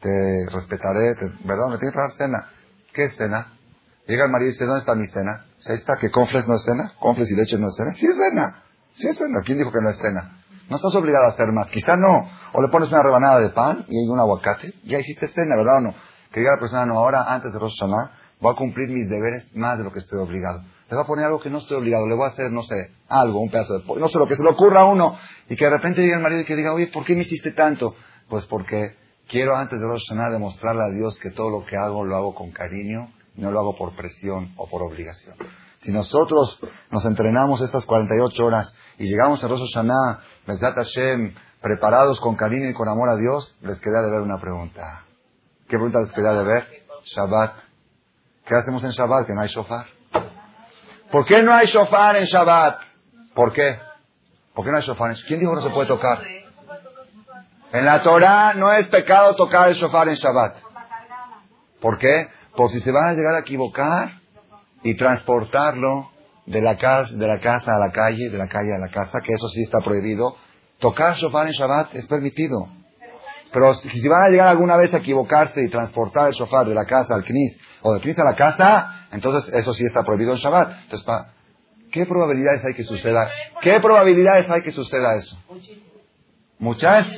[0.00, 1.68] Te respetaré, ¿verdad?
[1.68, 2.50] Me tiene que preparar cena.
[2.92, 3.59] ¿Qué es cena?
[4.10, 5.46] Llega el marido y dice, ¿dónde está mi cena?
[5.60, 6.92] ¿Se está que confles no es cena?
[6.98, 7.92] ¿Confles y leche no es cena?
[7.92, 8.62] Sí es cena.
[8.94, 9.40] Sí es cena.
[9.44, 10.42] ¿Quién dijo que no es cena?
[10.68, 11.68] No estás obligado a hacer más.
[11.68, 12.28] Quizá no.
[12.52, 14.74] O le pones una rebanada de pan y un aguacate.
[14.84, 15.94] Ya hiciste cena, ¿verdad o no?
[16.32, 19.54] que diga la persona, no, ahora antes de Rosh Hashanah voy a cumplir mis deberes
[19.54, 20.62] más de lo que estoy obligado.
[20.62, 22.92] Le voy a poner algo que no estoy obligado, le voy a hacer, no sé,
[23.08, 25.16] algo, un pedazo de pollo, no sé lo que se le ocurra a uno,
[25.48, 27.52] y que de repente diga el marido y que diga, oye, ¿por qué me hiciste
[27.52, 27.94] tanto?
[28.28, 28.96] Pues porque
[29.28, 32.34] quiero antes de Rosh Hashanah demostrarle a Dios que todo lo que hago lo hago
[32.34, 35.36] con cariño, no lo hago por presión o por obligación.
[35.80, 36.60] Si nosotros
[36.90, 42.68] nos entrenamos estas 48 horas y llegamos a Rosh Hashanah, Bezat Hashem, preparados con cariño
[42.68, 45.04] y con amor a Dios, les queda de ver una pregunta.
[45.68, 46.66] ¿Qué pregunta les quería de ver?
[47.04, 47.52] Shabbat.
[48.44, 49.26] ¿Qué hacemos en Shabbat?
[49.26, 49.86] Que no hay shofar.
[51.10, 52.80] ¿Por qué no hay shofar en Shabbat?
[53.34, 53.78] ¿Por qué?
[54.54, 55.14] ¿Por qué no hay shofar?
[55.26, 56.22] ¿Quién dijo que no se puede tocar?
[57.72, 60.56] En la Torah no es pecado tocar el shofar en Shabbat.
[61.80, 62.26] ¿Por qué?
[62.56, 64.20] Por si se van a llegar a equivocar
[64.82, 66.10] y transportarlo
[66.46, 69.20] de la, casa, de la casa a la calle, de la calle a la casa,
[69.20, 70.36] que eso sí está prohibido.
[70.78, 72.68] Tocar shofar en Shabbat es permitido.
[73.52, 76.84] Pero si, van a llegar alguna vez a equivocarse y transportar el shofar de la
[76.84, 80.38] casa al knis o del knis a la casa, entonces eso sí está prohibido en
[80.38, 80.84] Shabbat.
[80.84, 81.06] Entonces,
[81.92, 83.28] ¿qué probabilidades hay que suceda?
[83.60, 85.36] ¿Qué probabilidades hay que suceda eso?
[86.60, 87.08] ¿Muchas?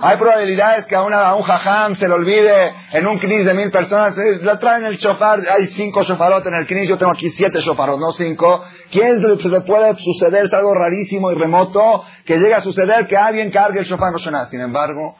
[0.00, 3.54] Hay probabilidades que a, una, a un jajam se le olvide en un knis de
[3.54, 7.12] mil personas, eh, la traen el shofar, hay cinco shofarot en el knis, yo tengo
[7.12, 8.64] aquí siete shofarot, no cinco.
[8.90, 10.46] ¿Quién se le puede suceder?
[10.46, 14.14] Es algo rarísimo y remoto que llegue a suceder que alguien cargue el shofar en
[14.14, 14.46] Rosh Hashanah.
[14.46, 15.16] Sin embargo,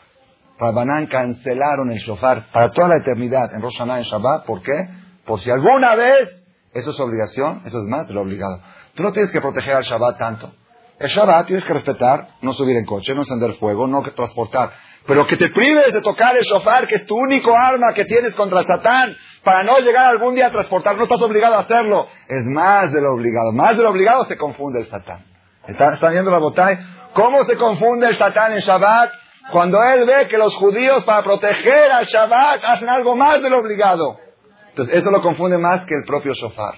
[0.58, 4.44] Rabbanán cancelaron el shofar para toda la eternidad en Rosh Hashanah en Shabbat.
[4.44, 4.88] ¿Por qué?
[5.24, 6.42] Por si alguna vez,
[6.74, 8.60] eso es obligación, eso es más de lo obligado.
[8.94, 10.52] Tú no tienes que proteger al Shabbat tanto.
[11.00, 14.70] El Shabbat tienes que respetar, no subir en coche, no encender fuego, no transportar.
[15.06, 18.34] Pero que te prives de tocar el shofar, que es tu único arma que tienes
[18.34, 20.98] contra Satán, para no llegar algún día a transportar.
[20.98, 22.06] No estás obligado a hacerlo.
[22.28, 23.50] Es más de lo obligado.
[23.52, 25.24] Más de lo obligado se confunde el Satán.
[25.66, 26.76] ¿Está- ¿Están viendo la botay?
[27.14, 29.10] ¿Cómo se confunde el Satán en Shabbat?
[29.52, 33.58] Cuando él ve que los judíos para proteger al Shabbat hacen algo más de lo
[33.58, 34.18] obligado.
[34.68, 36.74] Entonces eso lo confunde más que el propio shofar.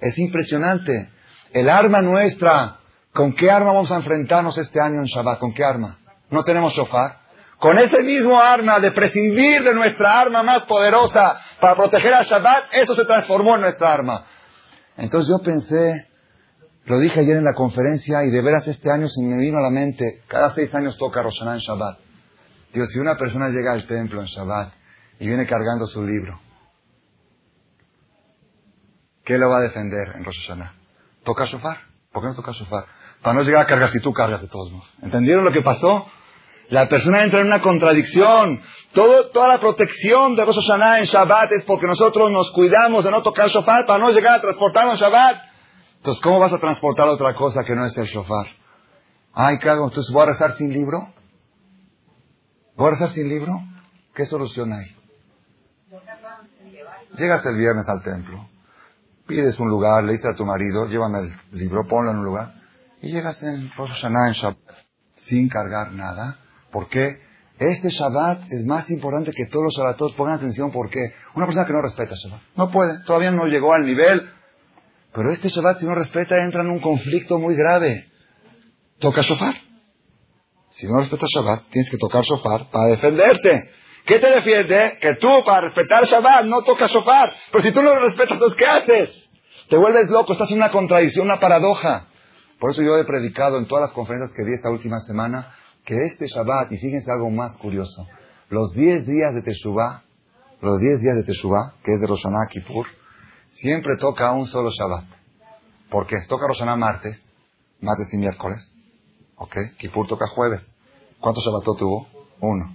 [0.00, 1.10] Es impresionante.
[1.52, 2.76] El arma nuestra,
[3.16, 5.40] ¿con qué arma vamos a enfrentarnos este año en Shabbat?
[5.40, 5.98] ¿Con qué arma?
[6.30, 7.18] No tenemos shofar.
[7.58, 12.66] Con ese mismo arma de prescindir de nuestra arma más poderosa para proteger al Shabbat,
[12.72, 14.26] eso se transformó en nuestra arma.
[14.98, 16.08] Entonces yo pensé,
[16.84, 19.62] lo dije ayer en la conferencia y de veras este año se me vino a
[19.62, 21.98] la mente, cada seis años toca Roshaná en Shabbat.
[22.74, 24.72] Digo, si una persona llega al templo en Shabbat
[25.18, 26.38] y viene cargando su libro,
[29.24, 30.50] ¿qué lo va a defender en Rosh?
[31.24, 31.78] ¿Toca shofar?
[32.12, 32.84] ¿Por qué no toca shofar?
[33.26, 34.88] Para no llegar a cargar si tú cargas de todos modos.
[35.02, 36.06] ¿Entendieron lo que pasó?
[36.68, 38.62] La persona entra en una contradicción.
[38.92, 43.24] Toda la protección de Rosh Hashanah en Shabbat es porque nosotros nos cuidamos de no
[43.24, 45.42] tocar shofar para no llegar a transportarnos en Shabbat.
[45.96, 48.46] Entonces, ¿cómo vas a transportar otra cosa que no es el shofar?
[49.34, 49.88] Ay, ¿qué hago?
[49.88, 51.12] Entonces, ¿voy a rezar sin libro?
[52.76, 53.60] ¿Voy a rezar sin libro?
[54.14, 54.96] ¿Qué solución hay?
[57.18, 58.48] Llegas el viernes al templo,
[59.26, 62.65] pides un lugar, le dices a tu marido, llévame el libro, ponlo en un lugar,
[63.02, 64.58] y llegas en Rosh Hashanah, en Shabbat,
[65.16, 66.38] sin cargar nada.
[66.70, 67.20] ¿Por qué?
[67.58, 70.12] Este Shabbat es más importante que todos los Shabbatos.
[70.12, 71.00] Pongan atención, ¿por qué?
[71.34, 74.30] Una persona que no respeta Shabbat, no puede, todavía no llegó al nivel.
[75.14, 78.10] Pero este Shabbat, si no respeta, entra en un conflicto muy grave.
[78.98, 79.54] Toca shofar.
[80.72, 83.70] Si no respetas Shabbat, tienes que tocar shofar para defenderte.
[84.04, 84.98] ¿Qué te defiende?
[85.00, 87.32] Que tú, para respetar Shabbat, no tocas shofar.
[87.50, 89.10] Pero si tú no lo respetas, ¿qué haces?
[89.68, 92.08] Te vuelves loco, estás en una contradicción, una paradoja.
[92.58, 95.54] Por eso yo he predicado en todas las conferencias que di esta última semana
[95.84, 98.06] que este Shabbat, y fíjense algo más curioso,
[98.48, 100.02] los 10 días de Teshuvah,
[100.60, 102.86] los 10 días de Teshuvah, que es de Rosh Hashanah Kippur,
[103.50, 105.04] siempre toca un solo Shabbat.
[105.90, 107.32] Porque toca Rosh Hashanah martes,
[107.80, 108.76] martes y miércoles,
[109.36, 109.56] ¿ok?
[109.78, 110.74] Kippur toca jueves.
[111.20, 112.08] ¿Cuántos Shabbatot tuvo?
[112.40, 112.74] Uno.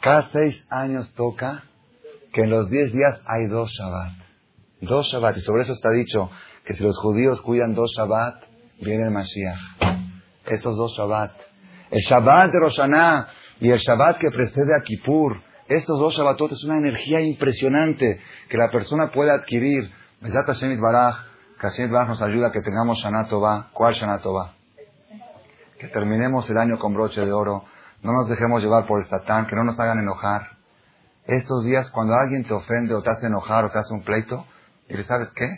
[0.00, 1.64] Cada seis años toca
[2.32, 4.12] que en los 10 días hay dos Shabbat.
[4.80, 5.36] Dos Shabbat.
[5.36, 6.30] Y sobre eso está dicho
[6.64, 8.45] que si los judíos cuidan dos Shabbat,
[8.80, 9.58] viene el Mashiach.
[10.46, 11.32] Esos dos Shabbat.
[11.90, 13.28] El Shabbat de Rosh Hashanah
[13.60, 15.40] y el Shabbat que precede a Kippur.
[15.68, 19.90] Estos dos Shabbatot es una energía impresionante que la persona puede adquirir.
[20.20, 21.16] Bezat Hashem Yitbaraj,
[21.60, 23.70] que Hashem Yitbaraj nos ayuda a que tengamos Shana Tova.
[23.72, 24.54] ¿Cuál Shana Tova?
[25.78, 27.64] Que terminemos el año con broche de oro.
[28.02, 30.56] No nos dejemos llevar por el Satán, que no nos hagan enojar.
[31.24, 34.46] Estos días, cuando alguien te ofende o te hace enojar o te hace un pleito,
[34.88, 35.48] y le sabes qué,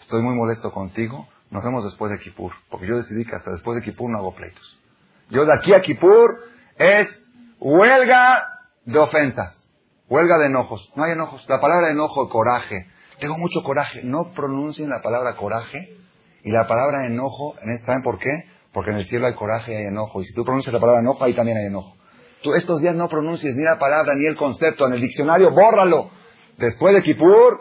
[0.00, 3.76] estoy muy molesto contigo, nos vemos después de Kippur, porque yo decidí que hasta después
[3.76, 4.80] de Kippur no hago pleitos.
[5.28, 6.30] Yo de aquí a Kippur
[6.78, 7.30] es
[7.60, 8.48] huelga
[8.86, 9.68] de ofensas,
[10.08, 10.90] huelga de enojos.
[10.96, 11.44] No hay enojos.
[11.48, 12.86] La palabra enojo, coraje.
[13.20, 14.00] Tengo mucho coraje.
[14.02, 15.94] No pronuncien la palabra coraje
[16.42, 17.54] y la palabra enojo.
[17.84, 18.48] ¿Saben por qué?
[18.72, 20.22] Porque en el cielo hay coraje y hay enojo.
[20.22, 21.96] Y si tú pronuncias la palabra enojo, ahí también hay enojo.
[22.42, 24.86] Tú estos días no pronuncies ni la palabra ni el concepto.
[24.86, 26.10] En el diccionario, bórralo.
[26.56, 27.60] Después de Kippur,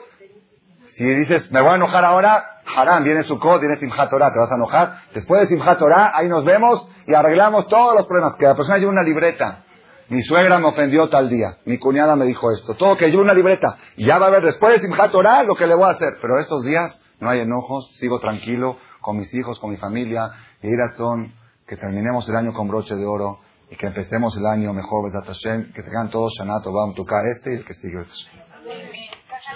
[0.87, 4.51] si dices, me voy a enojar ahora, Haram, viene Sukkot, viene Simchat Torah, te vas
[4.51, 5.01] a enojar.
[5.13, 8.35] Después de Simchat Torah, ahí nos vemos y arreglamos todos los problemas.
[8.35, 9.63] Que la persona lleve una libreta.
[10.09, 11.57] Mi suegra me ofendió tal día.
[11.65, 12.73] Mi cuñada me dijo esto.
[12.75, 13.77] Todo que lleve una libreta.
[13.95, 16.17] Y ya va a ver después de Simchat Torah lo que le voy a hacer.
[16.21, 20.31] Pero estos días no hay enojos, sigo tranquilo con mis hijos, con mi familia.
[20.61, 21.33] Y son
[21.67, 23.39] que terminemos el año con broche de oro
[23.69, 27.65] y que empecemos el año mejor, que tengan todos Shana Tova, tocar este y el
[27.65, 27.99] que sigue.